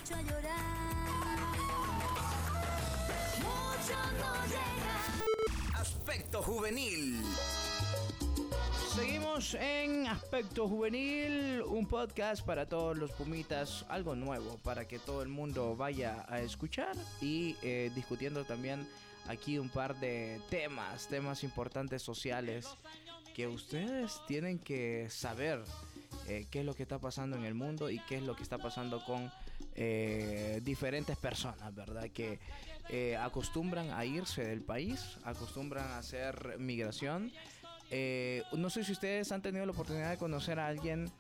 [5.75, 7.21] Aspecto juvenil.
[8.95, 15.21] Seguimos en Aspecto Juvenil, un podcast para todos los pumitas, algo nuevo para que todo
[15.23, 18.87] el mundo vaya a escuchar y eh, discutiendo también
[19.27, 22.69] aquí un par de temas, temas importantes sociales
[23.35, 25.63] que ustedes tienen que saber
[26.29, 28.43] eh, qué es lo que está pasando en el mundo y qué es lo que
[28.43, 29.31] está pasando con
[29.75, 32.09] eh, diferentes personas, ¿verdad?
[32.11, 32.39] Que
[32.91, 37.33] eh, acostumbran a irse del país, acostumbran a hacer migración.
[37.91, 41.11] Eh, no sé si ustedes han tenido la oportunidad de conocer a alguien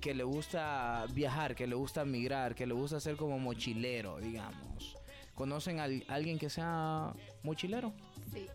[0.00, 4.96] que le gusta viajar, que le gusta migrar, que le gusta ser como mochilero, digamos.
[5.34, 7.92] ¿Conocen a al- alguien que sea mochilero?
[8.32, 8.46] Sí.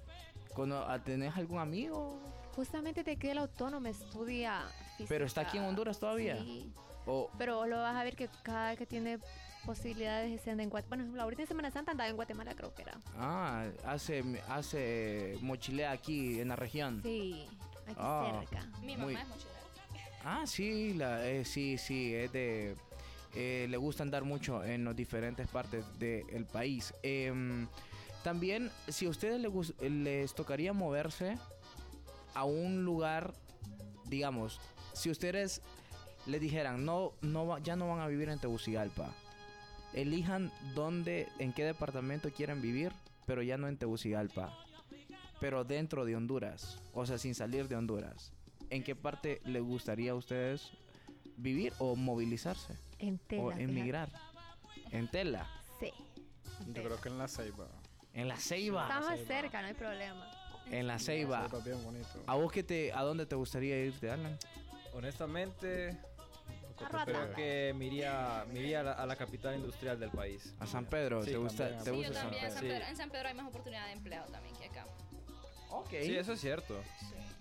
[1.06, 2.20] ¿Tenés algún amigo?
[2.56, 4.62] Justamente te queda el autónomo, estudia
[4.98, 5.06] física.
[5.10, 6.38] ¿Pero está aquí en Honduras todavía?
[6.38, 6.72] Sí.
[7.06, 9.20] O, Pero lo vas a ver que cada que tiene
[9.66, 11.04] posibilidades de en Guatemala.
[11.04, 13.00] Bueno, la última Semana Santa andaba en Guatemala, creo que era.
[13.18, 17.02] ah, hace, hace mochilea aquí en la región.
[17.04, 17.46] Sí,
[17.88, 18.66] aquí Ah, cerca.
[18.82, 19.60] Mi muy- mamá es mochilera.
[20.24, 22.76] Ah, sí, la, eh, sí, sí, es de...
[23.34, 26.94] eh, le gusta andar mucho en las diferentes partes del país.
[27.02, 27.68] Em,
[28.24, 31.38] también, si a ustedes les, les tocaría moverse
[32.34, 33.34] a un lugar,
[34.06, 34.60] digamos,
[34.94, 35.62] si ustedes
[36.26, 39.14] les dijeran, no, no, va- ya no van a vivir en Tegucigalpa,
[39.94, 42.92] elijan dónde, en qué departamento quieren vivir,
[43.26, 44.58] pero ya no en Tegucigalpa,
[45.40, 48.32] pero dentro de Honduras, o sea, sin salir de Honduras.
[48.70, 50.72] ¿En qué parte les gustaría a ustedes
[51.38, 52.78] vivir o movilizarse?
[53.00, 53.64] En Tela, O fíjate.
[53.64, 54.10] emigrar.
[54.92, 55.50] En Tela.
[55.80, 55.92] Sí.
[56.68, 57.68] Yo creo que en la Ceiba.
[58.14, 58.84] En la Ceiba.
[58.84, 60.26] Está más cerca, no hay problema.
[60.70, 61.44] En la Ceiba.
[61.44, 62.08] Ceiba es bien bonito.
[62.28, 64.38] ¿A vos qué te, a dónde te gustaría irte, Alan?
[64.94, 65.98] Honestamente,
[67.06, 70.54] creo que me iría, me iría a, la, a la capital industrial del país.
[70.60, 71.84] A San Pedro, Sí, ¿te gusta, también.
[71.84, 72.46] te Sí, gusta yo San también.
[72.46, 72.74] En San, Pedro?
[72.76, 74.86] Pedro, en San Pedro hay más oportunidad de empleo también que acá.
[75.72, 75.90] Ok.
[75.90, 76.82] Sí, eso es cierto.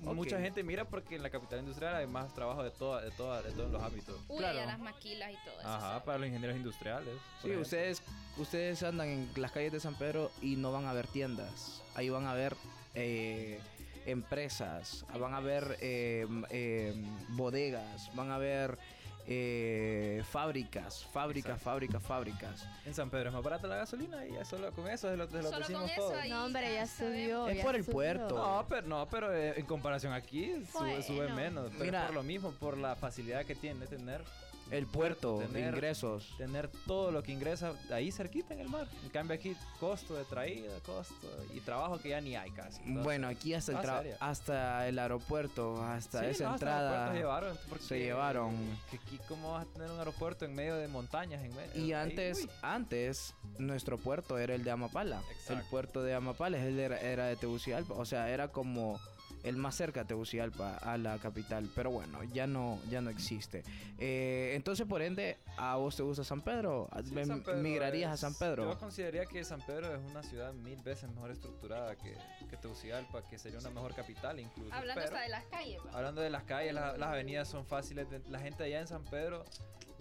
[0.00, 3.42] Mucha gente mira porque en la capital industrial hay más trabajo de, toda, de, toda,
[3.42, 4.18] de todos los ámbitos.
[4.28, 4.58] Uy, Claro.
[4.58, 5.68] ya las maquilas y todo eso.
[5.68, 7.14] Ajá, para los ingenieros industriales.
[7.42, 8.02] Sí, ustedes,
[8.38, 11.82] ustedes andan en las calles de San Pedro y no van a ver tiendas.
[11.94, 12.56] Ahí van a ver
[12.94, 13.60] eh,
[14.06, 16.94] empresas, van a ver eh, eh,
[17.30, 18.78] bodegas, van a ver
[19.26, 21.64] eh, fábricas, fábricas, Exacto.
[21.70, 22.66] fábricas, fábricas.
[22.86, 25.24] En San Pedro es más barata la gasolina y ya solo con eso es lo,
[25.24, 26.14] es lo Solo decimos eso todo.
[26.18, 27.46] ahí No, hombre, ya subió.
[27.46, 27.92] Es ya por el subió.
[27.94, 28.36] puerto.
[28.36, 31.70] No, pero, no, pero eh, en comparación aquí sube, sube menos.
[31.72, 32.00] Pero Mira.
[32.00, 34.22] es por lo mismo, por la facilidad que tiene tener
[34.70, 36.34] El puerto de ingresos.
[36.38, 38.86] tener todo lo que ingresa ahí cerquita en el mar.
[39.02, 42.78] En cambio aquí costo de traída, costo y trabajo que ya ni hay casi.
[42.78, 46.66] Entonces, Bueno, aquí hasta el, ah, tra- hasta el aeropuerto, hasta Sí, esa no, hasta
[46.66, 47.12] el entrada.
[47.12, 47.58] se llevaron.
[47.80, 48.56] se llevaron.
[48.90, 51.42] Que aquí, ¿cómo vas a tener un aeropuerto en medio de montañas?
[51.44, 55.20] En medio, Y antes, antes, nuestro puerto era el de Amapala.
[55.48, 57.94] El puerto de Amapala es el de- era de Tegucigalpa.
[57.94, 59.00] O sea, era como
[59.42, 61.70] el más cerca a Tegucigalpa, a la capital.
[61.74, 63.62] Pero bueno, ya no, ya no existe.
[63.98, 66.88] Eh, entonces, por ende, ¿a vos te gusta San Pedro?
[67.04, 68.70] Sí, ¿Me- San Pedro ¿Migrarías a San Pedro?
[68.72, 72.14] Yo consideraría que San Pedro es una ciudad mil veces mejor estructurada que,
[72.48, 74.72] que Tegucigalpa, que sería una mejor capital incluso.
[74.72, 75.80] Hablando pero- hasta de las calles.
[75.86, 75.90] va.
[75.96, 78.08] Hablando de las calles, la- las avenidas son fáciles.
[78.10, 79.44] de- la gente allá en San Pedro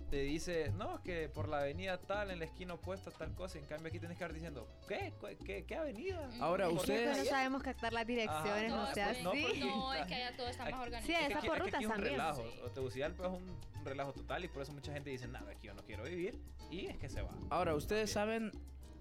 [0.10, 3.60] te dice, no, que por la avenida tal, en la esquina opuesta, tal cosa.
[3.60, 5.13] En cambio, aquí tienes que estar diciendo, ¿qué?
[5.22, 6.30] ¿Qué, qué, qué avenida?
[6.39, 9.93] Ahora, ¿Por qué ustedes- no sabemos captar las direcciones, Ajá, no, no, sea no, No,
[9.93, 11.13] es que allá todo está más Sí, organizado.
[11.13, 12.13] esa Es que aquí- por es que rutas es un también.
[12.13, 12.43] relajo.
[12.43, 12.60] Sí.
[12.65, 15.67] O Tegucigalpa es un, un relajo total y por eso mucha gente dice, nada, aquí
[15.67, 16.39] yo no quiero vivir.
[16.72, 17.30] Y es que se va.
[17.50, 18.52] Ahora, ustedes saben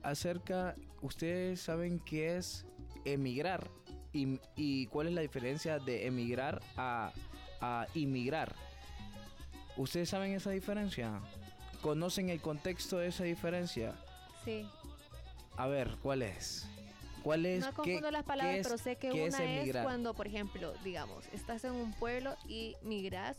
[0.02, 2.66] acerca, ustedes saben qué es
[3.04, 3.70] emigrar
[4.12, 7.12] y, y cuál es la diferencia de emigrar a,
[7.60, 8.54] a inmigrar.
[9.78, 11.20] ¿Ustedes saben esa diferencia?
[11.80, 13.94] ¿Conocen el contexto de esa diferencia?
[14.44, 14.66] Sí.
[15.56, 16.68] A ver, ¿cuál es?
[17.22, 17.60] ¿Cuál es?
[17.60, 20.72] No qué- confundo las palabras, es- pero sé que es una es, cuando, por ejemplo,
[20.84, 23.36] digamos, estás en un pueblo y migras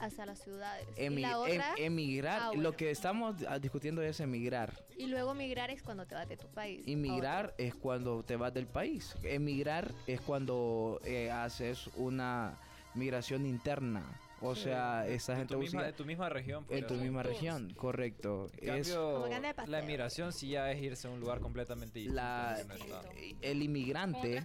[0.00, 0.86] hacia las ciudades.
[0.96, 4.74] y Emi- em- emigrar, Ah, lo que estamos discutiendo es emigrar.
[4.98, 6.84] y luego migrar es cuando te vas de tu país.
[6.86, 9.14] a Inmigrar es cuando te vas del país.
[9.22, 12.58] Emigrar es cuando eh, haces una
[12.94, 14.02] migración interna.
[14.42, 16.64] O sea, esa de gente tu, misma, de tu misma región.
[16.64, 18.50] en podría tu misma región, correcto.
[18.58, 19.26] En cambio,
[19.66, 22.16] la emigración sí ya es irse a un lugar completamente distinto.
[22.20, 23.02] la, está.
[23.40, 24.42] el inmigrante.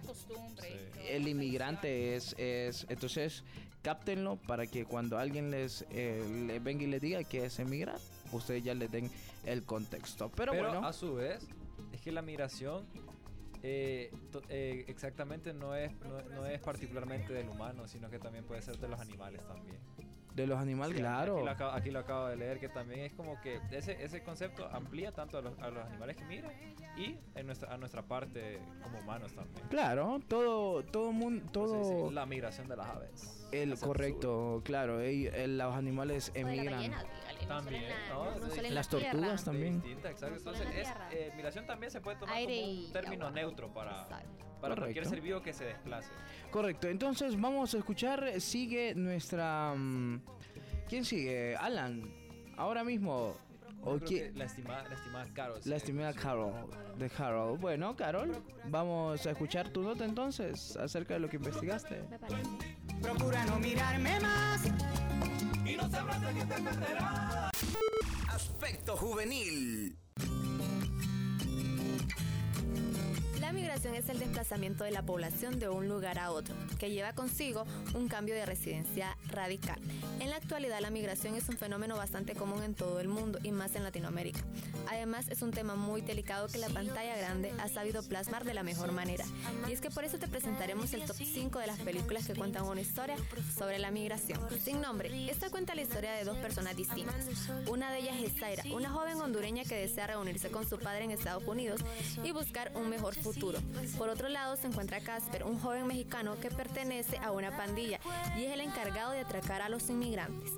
[1.08, 3.44] El inmigrante es, es, entonces,
[3.82, 7.98] cáptenlo para que cuando alguien les, eh, le venga y les diga que es emigrar,
[8.32, 9.10] ustedes ya les den
[9.44, 10.30] el contexto.
[10.34, 11.46] Pero, Pero bueno, a su vez,
[11.92, 12.86] es que la migración
[13.62, 18.44] eh, to- eh, exactamente no es, no, no es particularmente del humano, sino que también
[18.44, 19.78] puede ser de los animales también.
[20.34, 21.36] De los animales, Sí, claro.
[21.38, 24.22] Aquí lo, acabo, aquí lo acabo de leer, que también es como que ese, ese
[24.22, 26.52] concepto amplía tanto a los, a los animales que migran
[26.96, 29.66] y en nuestra, a nuestra parte como humanos también.
[29.68, 32.08] Claro, todo, todo mundo, todo...
[32.08, 33.37] Sí, la migración de las aves.
[33.50, 36.92] El correcto, claro, el- los animales emigran.
[37.46, 37.84] También,
[38.74, 39.10] Las tierra.
[39.10, 39.82] tortugas también.
[39.86, 43.40] Entonces, es, eh, migración también se puede tomar Aire como un término agua.
[43.40, 44.44] neutro para, Exacto.
[44.60, 46.10] para cualquier ser vivo que se desplace.
[46.50, 49.72] Correcto, entonces vamos a escuchar, sigue nuestra...
[49.74, 50.20] mm,
[50.88, 51.56] ¿Quién sigue?
[51.56, 52.02] Alan,
[52.56, 53.34] ahora mismo.
[53.84, 54.36] ¿O quién?
[54.36, 55.56] la estimada, la estimada Carol.
[55.58, 55.72] La sí.
[55.72, 56.52] estimada Carol,
[56.98, 57.56] de Carol.
[57.58, 62.02] Bueno, Carol, vamos a escuchar tu nota entonces acerca de lo que investigaste.
[62.10, 62.50] Me parece.
[63.02, 64.60] Procura no mirarme más.
[65.64, 67.50] Y no sabrás de quién te perderás.
[68.28, 69.96] Aspecto juvenil.
[73.48, 77.14] La migración es el desplazamiento de la población de un lugar a otro, que lleva
[77.14, 79.80] consigo un cambio de residencia radical.
[80.20, 83.50] En la actualidad la migración es un fenómeno bastante común en todo el mundo y
[83.50, 84.40] más en Latinoamérica.
[84.90, 88.62] Además es un tema muy delicado que la pantalla grande ha sabido plasmar de la
[88.62, 89.24] mejor manera.
[89.66, 92.64] Y es que por eso te presentaremos el top 5 de las películas que cuentan
[92.64, 93.16] una historia
[93.56, 94.40] sobre la migración.
[94.62, 97.16] Sin nombre, esta cuenta la historia de dos personas distintas.
[97.66, 101.12] Una de ellas es Zaira, una joven hondureña que desea reunirse con su padre en
[101.12, 101.80] Estados Unidos
[102.22, 103.37] y buscar un mejor futuro.
[103.96, 108.00] Por otro lado se encuentra Casper, un joven mexicano que pertenece a una pandilla
[108.36, 110.52] y es el encargado de atracar a los inmigrantes.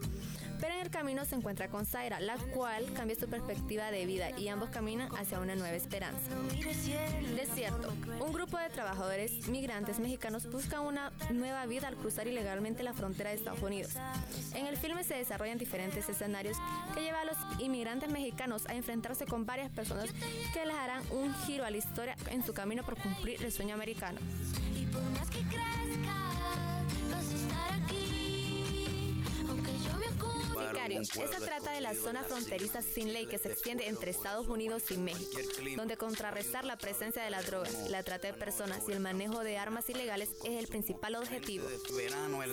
[0.60, 4.38] Pero en el camino se encuentra con Zaira, la cual cambia su perspectiva de vida
[4.38, 6.30] y ambos caminan hacia una nueva esperanza.
[7.36, 7.92] Desierto.
[8.20, 13.30] Un grupo de trabajadores migrantes mexicanos buscan una nueva vida al cruzar ilegalmente la frontera
[13.30, 13.92] de Estados Unidos.
[14.54, 16.56] En el filme se desarrollan diferentes escenarios
[16.94, 20.10] que llevan a los inmigrantes mexicanos a enfrentarse con varias personas
[20.52, 23.74] que les harán un giro a la historia en su camino por cumplir el sueño
[23.74, 24.20] americano.
[24.76, 26.69] Y por que crezca,
[30.98, 31.24] Sicario.
[31.24, 34.98] Esta trata de la zona fronteriza sin ley que se extiende entre Estados Unidos y
[34.98, 35.40] México,
[35.76, 39.58] donde contrarrestar la presencia de las drogas, la trata de personas y el manejo de
[39.58, 41.66] armas ilegales es el principal objetivo.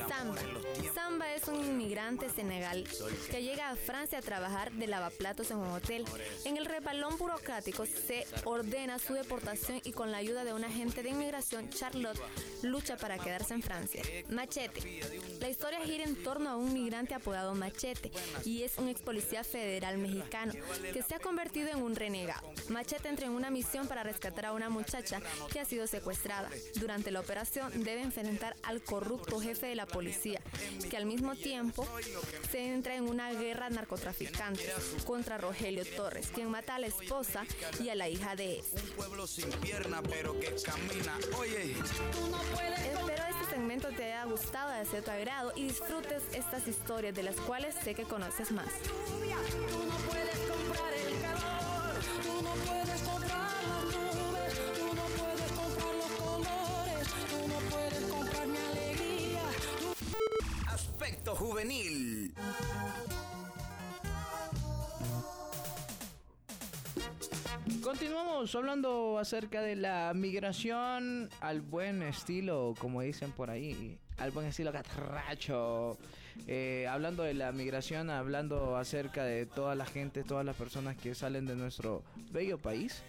[0.07, 0.41] Samba.
[0.93, 2.87] Samba es un inmigrante senegal
[3.29, 6.05] que llega a Francia a trabajar de lavaplatos en un hotel.
[6.45, 11.03] En el rebalón burocrático se ordena su deportación y con la ayuda de un agente
[11.03, 12.19] de inmigración, Charlotte
[12.63, 14.03] lucha para quedarse en Francia.
[14.29, 15.01] Machete.
[15.39, 18.11] La historia gira en torno a un migrante apodado Machete
[18.45, 20.53] y es un ex policía federal mexicano
[20.93, 22.51] que se ha convertido en un renegado.
[22.69, 26.49] Machete entra en una misión para rescatar a una muchacha que ha sido secuestrada.
[26.75, 30.41] Durante la operación debe enfrentar al corrupto jefe de la policía,
[30.89, 31.87] que al mismo tiempo
[32.51, 34.63] se entra en una guerra narcotraficante
[35.05, 37.45] contra Rogelio Torres, quien mata a la esposa
[37.83, 38.81] y a la hija de este.
[38.81, 41.17] Un pueblo sin pierna, pero que camina.
[41.37, 41.75] Oye,
[42.77, 47.35] Espero este segmento te haya gustado, de tu agrado y disfrutes estas historias de las
[47.35, 48.67] cuales sé que conoces más.
[48.67, 51.93] tú no puedes comprar el calor.
[52.23, 54.53] Tú no puedes comprar las nubes.
[54.77, 57.07] Tú no puedes comprar los colores.
[57.29, 59.41] Tú no puedes comprar mi alegría.
[60.67, 62.33] Aspecto juvenil.
[67.81, 74.47] Continuamos hablando acerca de la migración al buen estilo, como dicen por ahí, al buen
[74.47, 75.97] estilo catracho.
[76.47, 81.15] Eh, hablando de la migración, hablando acerca de toda la gente, todas las personas que
[81.15, 83.03] salen de nuestro bello país.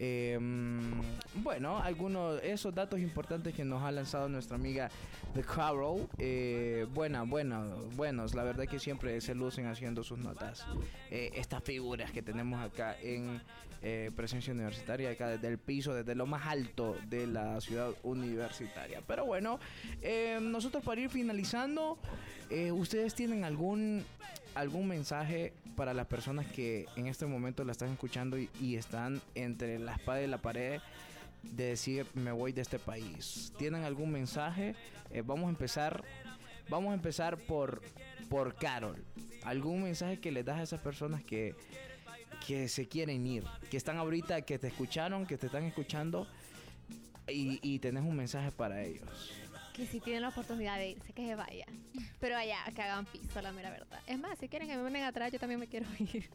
[0.00, 4.90] Mm, bueno, algunos esos datos importantes que nos ha lanzado nuestra amiga
[5.34, 6.08] The Carol.
[6.18, 7.64] Eh, buena, buena,
[7.96, 8.34] buenos.
[8.34, 10.66] La verdad que siempre se lucen haciendo sus notas.
[11.10, 13.40] Eh, estas figuras que tenemos acá en
[13.82, 19.02] eh, presencia universitaria, acá desde el piso, desde lo más alto de la ciudad universitaria.
[19.06, 19.58] Pero bueno,
[20.02, 21.98] eh, nosotros para ir finalizando,
[22.50, 24.04] eh, ¿ustedes tienen algún
[24.54, 29.78] algún mensaje para las personas que en este momento la están escuchando y, están entre
[29.78, 30.80] la espada y la pared
[31.42, 33.52] de decir me voy de este país?
[33.58, 34.74] ¿Tienen algún mensaje?
[35.10, 36.04] Eh, vamos a empezar
[36.68, 37.82] vamos a empezar por
[38.28, 39.04] por Carol.
[39.44, 41.54] ¿Algún mensaje que le das a esas personas que
[42.46, 46.26] que se quieren ir, que están ahorita, que te escucharon, que te están escuchando
[47.28, 49.39] y, y tenés un mensaje para ellos?
[49.74, 51.66] Que si tienen la oportunidad de irse, que se vaya.
[52.18, 54.00] Pero allá, que hagan piso, la mera verdad.
[54.06, 56.28] Es más, si quieren que me manden atrás, yo también me quiero ir.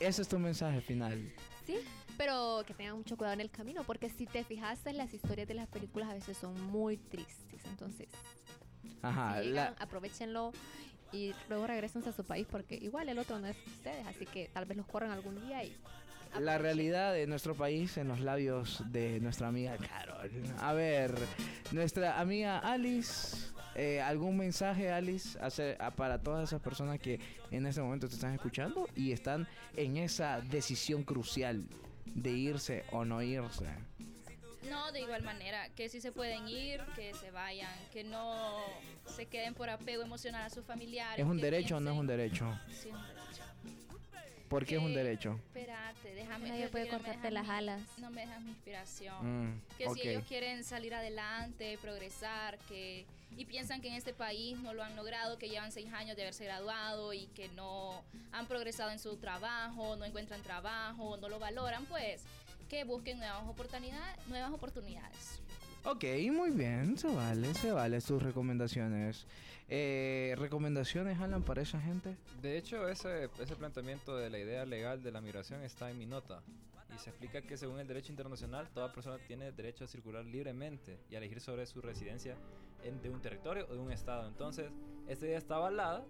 [0.00, 1.32] Ese es tu mensaje final.
[1.66, 1.76] Sí,
[2.18, 5.54] pero que tengan mucho cuidado en el camino, porque si te fijaste, las historias de
[5.54, 7.64] las películas a veces son muy tristes.
[7.66, 8.08] Entonces,
[9.02, 10.52] Ajá, si llegan, la- aprovechenlo
[11.12, 14.48] y luego regresen a su país, porque igual el otro no es ustedes, así que
[14.52, 15.74] tal vez los corran algún día y
[16.40, 20.30] La realidad de nuestro país en los labios de nuestra amiga Carol.
[20.58, 21.14] A ver,
[21.72, 27.18] nuestra amiga Alice, Eh, ¿Algún mensaje, Alice, hace- a- para todas esas personas que
[27.50, 31.64] en este momento te están escuchando y están en esa decisión crucial
[32.04, 33.66] de irse o no irse?
[34.70, 38.60] No, de igual manera, que si se pueden ir, que se vayan, que no
[39.06, 41.18] se queden por apego emocional a sus familiares.
[41.18, 42.56] ¿Es un derecho o no es un derecho?
[42.68, 43.42] Sí, es un derecho.
[44.48, 45.38] ¿Por qué es un derecho?
[45.46, 46.48] Espérate, déjame.
[46.48, 47.80] Nadie puede cortarte las alas.
[47.98, 49.54] No me dejas mi inspiración.
[49.54, 54.58] Mm, que si ellos quieren salir adelante, progresar, que y piensan que en este país
[54.58, 58.46] no lo han logrado, que llevan seis años de haberse graduado y que no han
[58.46, 62.22] progresado en su trabajo, no encuentran trabajo, no lo valoran, pues
[62.68, 65.40] que busquen nuevas oportunidades, nuevas oportunidades.
[65.86, 69.26] Ok, muy bien, se vale, se vale tus recomendaciones.
[69.68, 72.16] Eh, ¿Recomendaciones, Alan, para esa gente?
[72.40, 76.06] De hecho, ese, ese planteamiento de la idea legal de la migración está en mi
[76.06, 76.42] nota.
[76.94, 80.98] Y se explica que según el derecho internacional, toda persona tiene derecho a circular libremente
[81.10, 82.34] y a elegir sobre su residencia
[82.82, 84.26] en, de un territorio o de un estado.
[84.26, 84.70] Entonces,
[85.06, 86.06] esta idea está avalada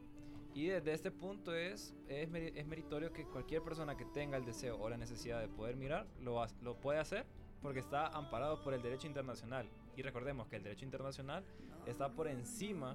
[0.55, 4.79] y desde este punto es, es, es meritorio que cualquier persona que tenga el deseo
[4.79, 7.27] o la necesidad de poder mirar lo, lo puede hacer
[7.65, 9.67] porque está amparado por el derecho internacional.
[9.97, 11.43] Y recordemos que el derecho internacional
[11.87, 12.95] está por encima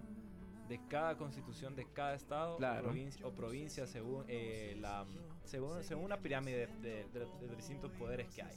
[0.68, 2.82] de cada constitución de cada estado Claro.
[2.82, 5.06] o, provincia, o provincia según, eh, la,
[5.44, 8.56] según, según una pirámide de, de- de los distintos poderes que hay.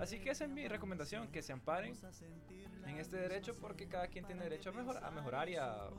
[0.00, 1.94] Así que esa es mi recomendación, que se amparen
[2.84, 5.90] en este derecho porque cada quien tiene derecho a, mejor, a mejorar y a,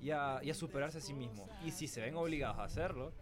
[0.00, 1.46] y, a, y a superarse a sí mismo.
[1.62, 3.12] Y si se ven obligados a hacerlo,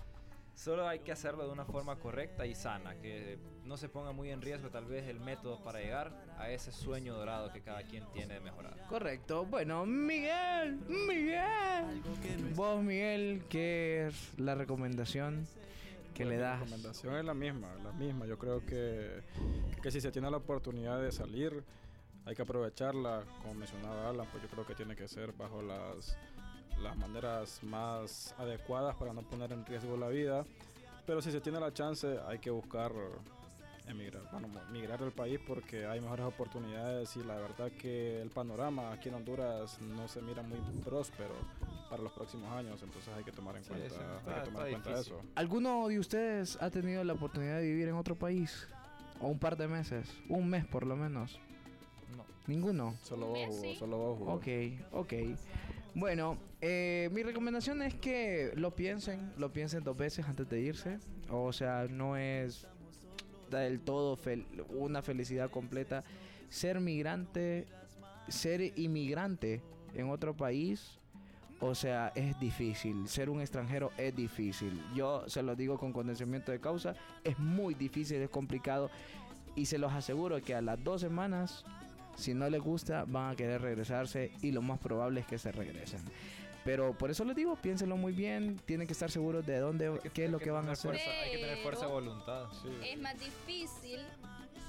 [0.55, 4.31] solo hay que hacerlo de una forma correcta y sana, que no se ponga muy
[4.31, 8.05] en riesgo tal vez el método para llegar a ese sueño dorado que cada quien
[8.13, 8.77] tiene de mejorar.
[8.89, 9.47] Correcto.
[9.47, 12.03] Bueno, Miguel, Miguel.
[12.55, 15.47] Vos, Miguel, ¿qué es la recomendación
[16.15, 16.61] que le das?
[16.61, 18.27] recomendación es la misma, la misma.
[18.27, 19.23] Yo creo que,
[19.83, 21.65] que si se tiene la oportunidad de salir,
[22.25, 23.25] hay que aprovecharla.
[23.43, 26.17] Como mencionaba Alan, pues yo creo que tiene que ser bajo las,
[26.83, 30.45] las maneras más adecuadas para no poner en riesgo la vida.
[31.07, 32.93] Pero si se tiene la chance, hay que buscar
[33.87, 38.91] emigrar, bueno, migrar del país porque hay mejores oportunidades y la verdad que el panorama
[38.93, 41.35] aquí en Honduras no se mira muy próspero
[41.91, 44.41] para los próximos años, entonces hay que tomar en Sí, cuenta, sí, hay está- que
[44.51, 45.21] tomar en está cuenta eso.
[45.35, 48.67] ¿Alguno de ustedes ha tenido la oportunidad de vivir en otro país?
[49.21, 50.09] ¿O un par de meses?
[50.31, 51.39] ¿Un mes por lo menos?
[52.17, 52.25] No.
[52.47, 52.95] ¿Ninguno?
[53.03, 54.33] Solo vos, Hugo, solo vos, Hugo.
[54.33, 54.47] Ok,
[54.93, 55.13] ok.
[55.95, 60.99] Bueno, eh, mi recomendación es que lo piensen, lo piensen dos veces antes de irse.
[61.31, 62.67] O sea, no es
[63.51, 66.03] del todo fel- una felicidad completa.
[66.49, 67.67] Ser migrante,
[68.29, 69.63] ser inmigrante
[69.95, 70.99] en otro país,
[71.61, 73.07] o sea, es difícil.
[73.07, 74.83] Ser un extranjero es difícil.
[74.97, 78.91] Yo se lo digo con conocimiento de causa, es muy difícil, es complicado.
[79.55, 81.65] Y se los aseguro que a las dos semanas
[82.17, 85.53] si no les gusta, van a querer regresarse y lo más probable es que se
[85.53, 86.01] regresen.
[86.65, 90.25] Pero por eso les digo, piénsenlo muy bien, tienen que estar seguros de dónde, qué
[90.25, 90.93] es lo que van a hacer.
[90.93, 92.47] Fuerza- hay que tener fuerza de voluntad.
[92.83, 94.01] Es más difícil,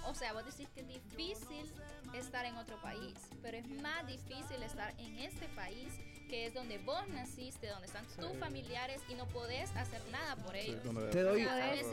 [0.06, 1.72] o sea, vos decís que es difícil
[2.14, 5.88] estar en otro país, pero es más difícil estar en este país
[6.28, 10.56] que es donde vos naciste, donde están tus familiares y no podés hacer nada por
[10.56, 10.82] ellos.
[11.12, 11.46] Te doy,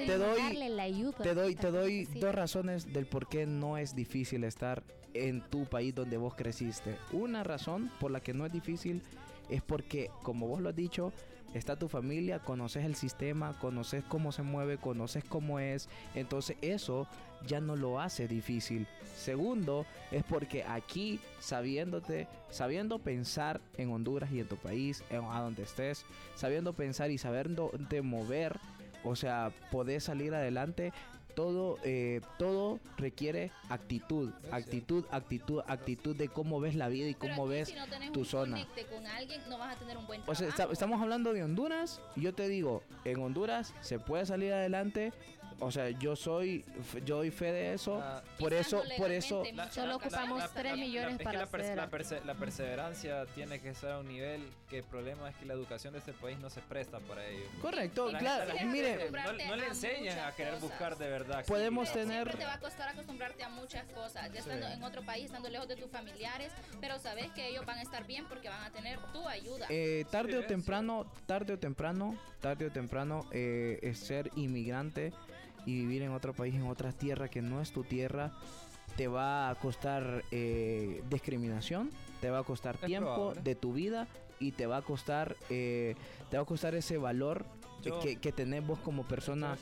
[0.07, 3.77] te doy, darle la ayuda te doy, te doy dos razones del por qué no
[3.79, 4.83] es difícil estar
[5.15, 6.97] en tu país donde vos creciste.
[7.13, 9.03] Una razón por la que no es difícil
[9.49, 11.13] es porque, como vos lo has dicho,
[11.55, 17.07] está tu familia, conoces el sistema, conoces cómo se mueve, conoces cómo es, entonces eso
[17.47, 18.87] ya no lo hace difícil.
[19.17, 25.41] Segundo, es porque aquí, sabiéndote, sabiendo pensar en Honduras y en tu país, en, a
[25.41, 28.59] donde estés, sabiendo pensar y sabiendo de mover,
[29.05, 30.93] o sea, podés salir adelante.
[31.35, 37.47] Todo, eh, todo requiere actitud, actitud, actitud, actitud de cómo ves la vida y cómo
[37.47, 38.57] ves si no tenés tu un zona.
[38.59, 41.43] conecte con alguien, no vas a tener un buen O sea, esta- estamos hablando de
[41.43, 42.03] Honduras.
[42.17, 45.15] y Yo te digo, en Honduras se puede salir adelante.
[45.65, 46.65] O sea, yo soy,
[47.05, 48.03] yo doy fe de eso.
[48.39, 49.45] por eso, por eso.
[49.71, 51.77] Solo ocupamos 3 millones es que para la, perse- hacer.
[51.77, 55.47] la perse- la perseverancia tiene que ser a un nivel que el problema es que
[55.47, 57.45] la educación de este país no se presta para ello.
[57.61, 61.45] Correcto, La claro, gente- la mire- no, no le enseñan a querer buscar de verdad.
[61.47, 64.73] Podemos Siempre tener- te va a costar acostumbrarte a muchas cosas, ya estando Sí.
[64.73, 68.05] en otro país, estando lejos de tus familiares, pero sabes que ellos van a estar
[68.07, 69.67] bien porque van a tener tu ayuda.
[69.71, 75.13] Eh, tarde Sí, o temprano, tarde o temprano, tarde o temprano, eh, es ser inmigrante
[75.67, 78.33] y vivir en otro país, en otra tierra que no es tu tierra,
[78.97, 81.91] te va a costar eh, discriminación,
[82.21, 83.43] te va a costar Es tiempo probable.
[83.43, 84.07] de tu vida
[84.39, 85.95] y te va a costar, eh,
[86.31, 87.45] te va a costar ese valor
[87.83, 89.57] Yo- que, que tenés vos como persona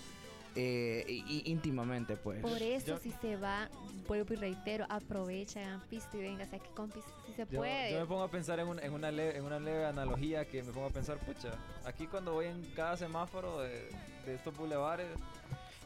[0.56, 2.40] eh, y- y íntimamente, pues.
[2.40, 3.68] Por eso, Yo- si se va,
[4.08, 7.46] vuelvo y reitero, aprovecha, hagan pisto y venga, o sea, que con pisto si se
[7.46, 7.92] Yo, puede.
[7.92, 10.64] yo me pongo a pensar en, un- en una leve, en una leve analogía que
[10.64, 11.50] me pongo a pensar, pucha,
[11.84, 13.90] aquí cuando voy en cada semáforo de,
[14.26, 15.06] de estos bulevares...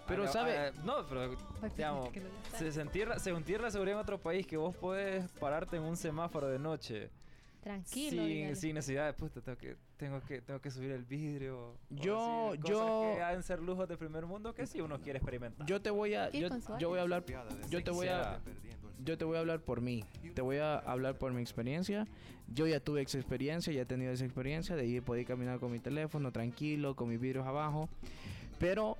[0.07, 0.59] Pero, ah, ¿sabe?
[0.59, 1.35] ah, no, pero,
[1.77, 2.11] digamos,
[2.59, 6.49] se sentir, sentir la seguridad en otro país que vos podés pararte en un semáforo
[6.49, 7.11] de noche
[7.63, 8.23] Tranquilo.
[8.23, 11.59] sin, sin necesidad de, puta, tengo que, tengo que, tengo que subir el vidrio.
[11.71, 15.01] o Yo- así, cosas yo- que han ser lujos de primer mundo que si uno
[15.01, 15.67] quiere experimentar.
[15.67, 17.25] Yo te voy a, Ir yo, voy a hablar,
[17.71, 18.41] yo te voy a,
[19.03, 20.05] yo te voy a hablar por mí.
[20.35, 22.07] Te voy a hablar por mi experiencia.
[22.49, 25.73] Yo ya tuve esa experiencia, ya he tenido esa experiencia de ahí poder caminar con
[25.73, 27.89] mi teléfono tranquilo, con mis vidrios abajo.
[28.59, 28.99] Pero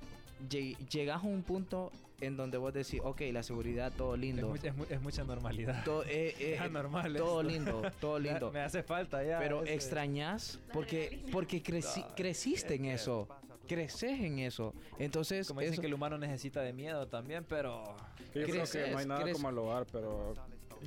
[0.49, 1.91] lleg- llegas a un punto
[2.21, 4.47] en donde vos decís, ok, la seguridad, todo Es, lindo.
[4.49, 5.83] mucha- es mu- es mucha normalidad.
[5.83, 7.51] Todo, eh, eh, Ya normal todo esto.
[7.51, 8.51] lindo, todo lindo.
[8.51, 9.39] Me hace falta ya.
[9.39, 13.27] Pero ese- extrañas porque porque creci- creciste en eso.
[13.67, 14.73] Creces en eso.
[14.99, 17.83] Entonces, Como dicen eso- que el humano necesita de miedo también, pero...
[18.19, 19.37] Yo creo que creces, no hay nada creces.
[19.41, 20.33] como el hogar, pero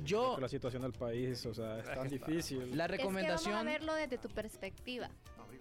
[0.05, 2.77] Yo- creo que la situación del país, o sea, es tan difícil.
[2.77, 5.09] la Es que recomendación vamos a verlo desde tu perspectiva.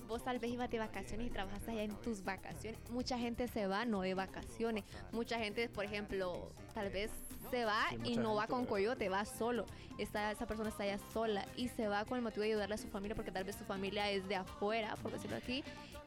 [0.09, 2.80] Vos tal vez ibas de vacaciones y trabajas allá en tus vacaciones.
[2.90, 4.84] Mucha gente se va no de vacaciones.
[5.12, 7.11] Mucha gente, por ejemplo, tal vez
[7.50, 9.66] se va Sí, y no va con coyote, va solo.
[9.98, 12.78] Está, esa persona está allá sola y se va con el motivo de ayudarle a
[12.78, 15.62] su familia porque tal vez su familia es de afuera, por decirlo así.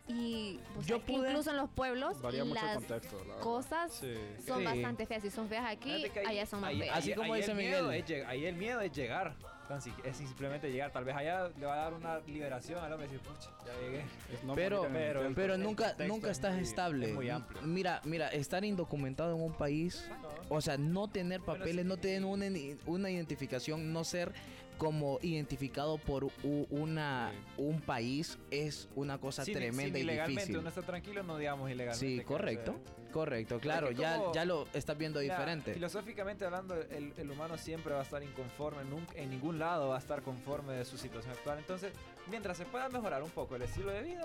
[0.07, 3.35] Y vos Yo que pude- incluso en los pueblos Varía mucho el las contexto, la
[3.39, 4.15] cosas Sí.
[4.45, 4.65] son Sí.
[4.65, 5.21] bastante feas.
[5.21, 6.97] Si son feas aquí, allá son más feas.
[6.97, 8.25] Así como ahí dice el miedo Miguel.
[8.25, 9.35] ahí el miedo es llegar.
[9.71, 10.91] Tan si- es simplemente llegar.
[10.91, 13.79] Tal vez allá le va a dar una liberación al hombre y decir, pucha, ya
[13.79, 13.99] llegué.
[14.33, 14.91] Es no pero, el
[15.33, 17.07] pero- el nunca, nunca es estás muy- estable.
[17.07, 17.61] es muy amplio.
[17.61, 20.05] Mira, mira, estar indocumentado en un país,
[20.49, 22.47] o sea, no tener papeles, no tener una,
[22.85, 24.33] una identificación, no ser
[24.81, 26.25] como identificado por
[26.71, 30.57] una, un país es una cosa tremenda y ilegalmente difícil.
[30.57, 32.17] uno está tranquilo, no digamos ilegalmente.
[32.17, 32.79] Sí, correcto,
[33.13, 35.75] correcto, claro, que ya, como- ya lo estás viendo Mira, diferente.
[35.75, 39.97] Filosóficamente hablando, el, el humano siempre va a estar inconforme, nunca, en ningún lado va
[39.97, 41.59] a estar conforme de su situación actual.
[41.59, 41.93] Entonces,
[42.27, 44.21] mientras se pueda mejorar un poco el estilo de vida,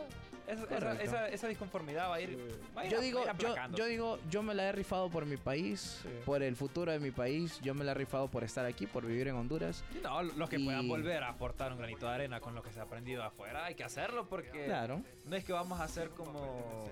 [0.47, 1.03] esa, esa, Correcto.
[1.05, 2.38] esa, esa disconformidad va a ir.
[2.76, 5.11] va a ir Yo a- digo, ir yo, yo digo, yo me la he rifado
[5.11, 6.09] por mi país, Sí.
[6.24, 9.05] por el futuro de mi país, yo me la he rifado por estar aquí, por
[9.07, 9.82] vivir en Honduras.
[9.92, 12.62] Sí, no, los que Y- puedan volver a aportar un granito de arena con lo
[12.62, 15.03] que se ha aprendido afuera, hay que hacerlo porque Claro.
[15.24, 16.84] no es que vamos a hacer como,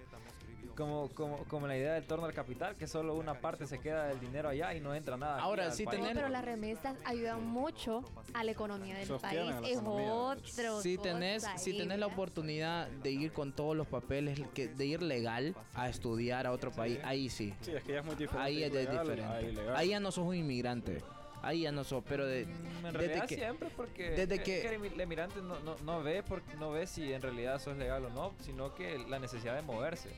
[0.74, 4.06] como, como, como la idea del torno al capital, que solo una parte se queda
[4.06, 5.40] del dinero allá y no entra nada.
[5.40, 8.02] Ahora, sí tener- pero las remesas ayudan mucho
[8.34, 9.76] a la economía del Sostienen país.
[9.78, 10.80] Es otro.
[10.82, 15.02] Si tenés, si tenés la oportunidad de ir con todos los papeles, que, de ir
[15.02, 17.54] legal a estudiar a otro país, ahí sí.
[17.60, 18.42] Sí, es que ya es muy diferente.
[18.46, 19.60] Ahí es diferente.
[19.74, 21.02] Ahí ya no sos un inmigrante.
[21.42, 23.34] Ahí ya no sos, pero de, Mm, En desde realidad que...
[23.34, 27.12] siempre porque desde es que- el emigrante no, no, no ve por- no ve si
[27.12, 30.08] en realidad eso es legal o no, sino que la necesidad de moverse.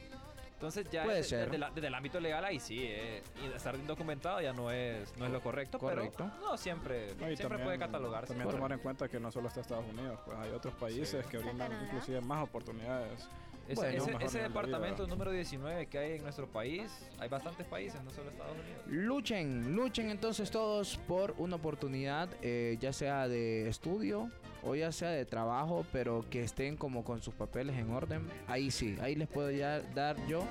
[0.57, 1.45] Entonces ya Puede desde, ser.
[1.47, 5.15] desde la- desde el ámbito legal ahí sí, eh, y estar indocumentado ya no es,
[5.19, 6.31] no es lo correcto, Correcto.
[6.31, 8.29] pero no siempre, No, siempre también- puede catalogarse.
[8.33, 11.37] También tomar en cuenta que no solo está Estados Unidos, pues hay otros países que
[11.39, 13.29] brindan inclusive más oportunidades.
[13.69, 16.91] Ese, Bueno, ese- mejor ese nivel de departamento número 19 que hay en nuestro país,
[17.19, 18.83] hay bastantes países, no solo Estados Unidos.
[18.87, 24.31] Luchen, luchen entonces todos por una oportunidad, eh, ya sea de estudio
[24.67, 28.27] o ya sea de trabajo, pero que estén como con sus papeles en orden.
[28.49, 30.47] Ahí sí, ahí les puedo ya dar yo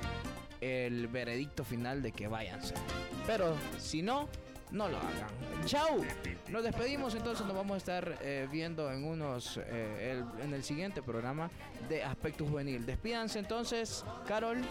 [0.62, 2.74] el veredicto final de que váyanse.
[3.28, 4.28] Pero si no,
[4.72, 5.66] no lo hagan.
[5.66, 6.04] Chau.
[6.50, 10.64] Nos despedimos entonces, nos vamos a estar eh, viendo en unos eh, el- en el
[10.64, 11.50] siguiente programa
[11.90, 12.86] de Aspecto Juvenil.
[12.86, 14.62] Despídanse entonces, Carol.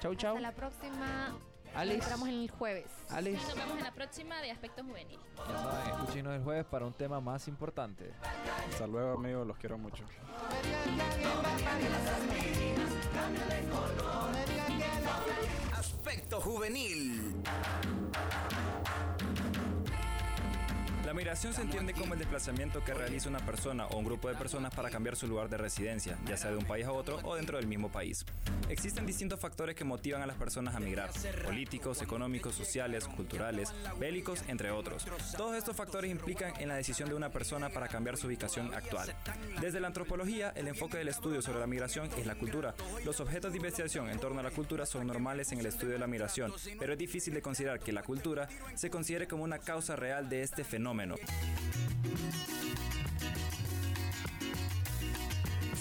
[0.00, 0.36] Chau, chau.
[0.36, 1.36] Hasta la próxima.
[1.74, 1.96] Alice.
[1.96, 2.86] Nos encontramos el jueves.
[3.10, 3.42] Alice.
[3.46, 5.18] Nos vemos en la próxima de Aspecto Juvenil.
[5.36, 8.12] Ya saben, escúchenos el jueves para un tema más importante.
[8.70, 10.04] Hasta luego amigos, los quiero mucho.
[15.72, 17.42] Aspecto juvenil.
[21.12, 24.34] La migración se entiende como el desplazamiento que realiza una persona o un grupo de
[24.34, 27.36] personas para cambiar su lugar de residencia, ya sea de un país a otro o
[27.36, 28.24] dentro del mismo país.
[28.70, 31.10] Existen distintos factores que motivan a las personas a migrar,
[31.44, 35.04] políticos, económicos, sociales, culturales, bélicos, entre otros.
[35.36, 39.14] Todos estos factores implican en la decisión de una persona para cambiar su ubicación actual.
[39.60, 42.74] Desde la antropología, el enfoque del estudio sobre la migración es la cultura.
[43.04, 45.98] Los objetos de investigación en torno a la cultura son normales en el estudio de
[45.98, 49.94] la migración, pero es difícil de considerar que la cultura se considere como una causa
[49.94, 51.01] real de este fenómeno.
[51.02, 51.16] fenómeno.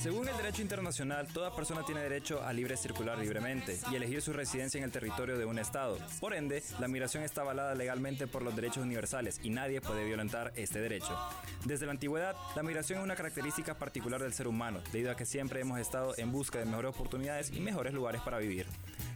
[0.02, 4.34] Según el derecho internacional, toda persona tiene derecho a libre circular libremente y elegir su
[4.34, 6.00] residencia en el territorio de un Estado.
[6.20, 10.54] Por ende, la migración está avalada legalmente por los derechos universales y nadie puede violentar
[10.56, 11.16] este derecho.
[11.66, 15.28] Desde la antigüedad, la migración es una característica particular del ser humano, debido a que
[15.28, 18.66] siempre hemos estado en busca de mejores oportunidades y mejores lugares para vivir.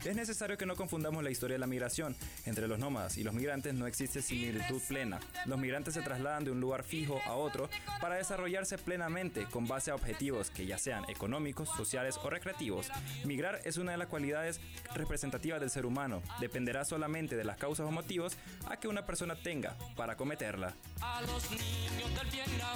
[0.04, 2.14] Es necesario que no confundamos la historia de la migración.
[2.44, 5.18] Entre los nómadas y los migrantes no existe similitud plena.
[5.46, 7.68] Los migrantes se trasladan de un lugar fijo a otro
[8.00, 12.88] para desarrollarse plenamente con base a objetivos que ya sean económicos, sociales o recreativos.
[13.24, 14.60] Migrar es una de las cualidades
[14.94, 16.22] representativas del ser humano.
[16.40, 18.36] Dependerá solamente de las causas o motivos
[18.68, 20.74] a que una persona tenga para cometerla.
[21.00, 22.74] a los niños del.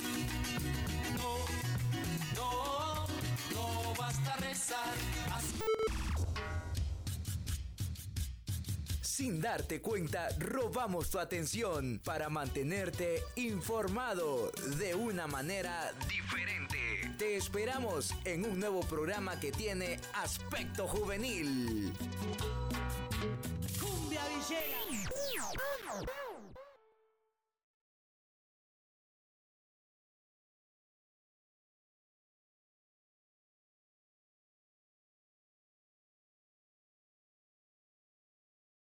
[1.17, 1.37] No,
[2.37, 3.07] no,
[3.55, 4.95] no basta rezar.
[9.21, 17.17] Sin darte cuenta, robamos tu atención para mantenerte informado de una manera diferente.
[17.19, 21.93] Te esperamos en un nuevo programa que tiene aspecto juvenil.
[23.79, 24.81] Cumbia Villera.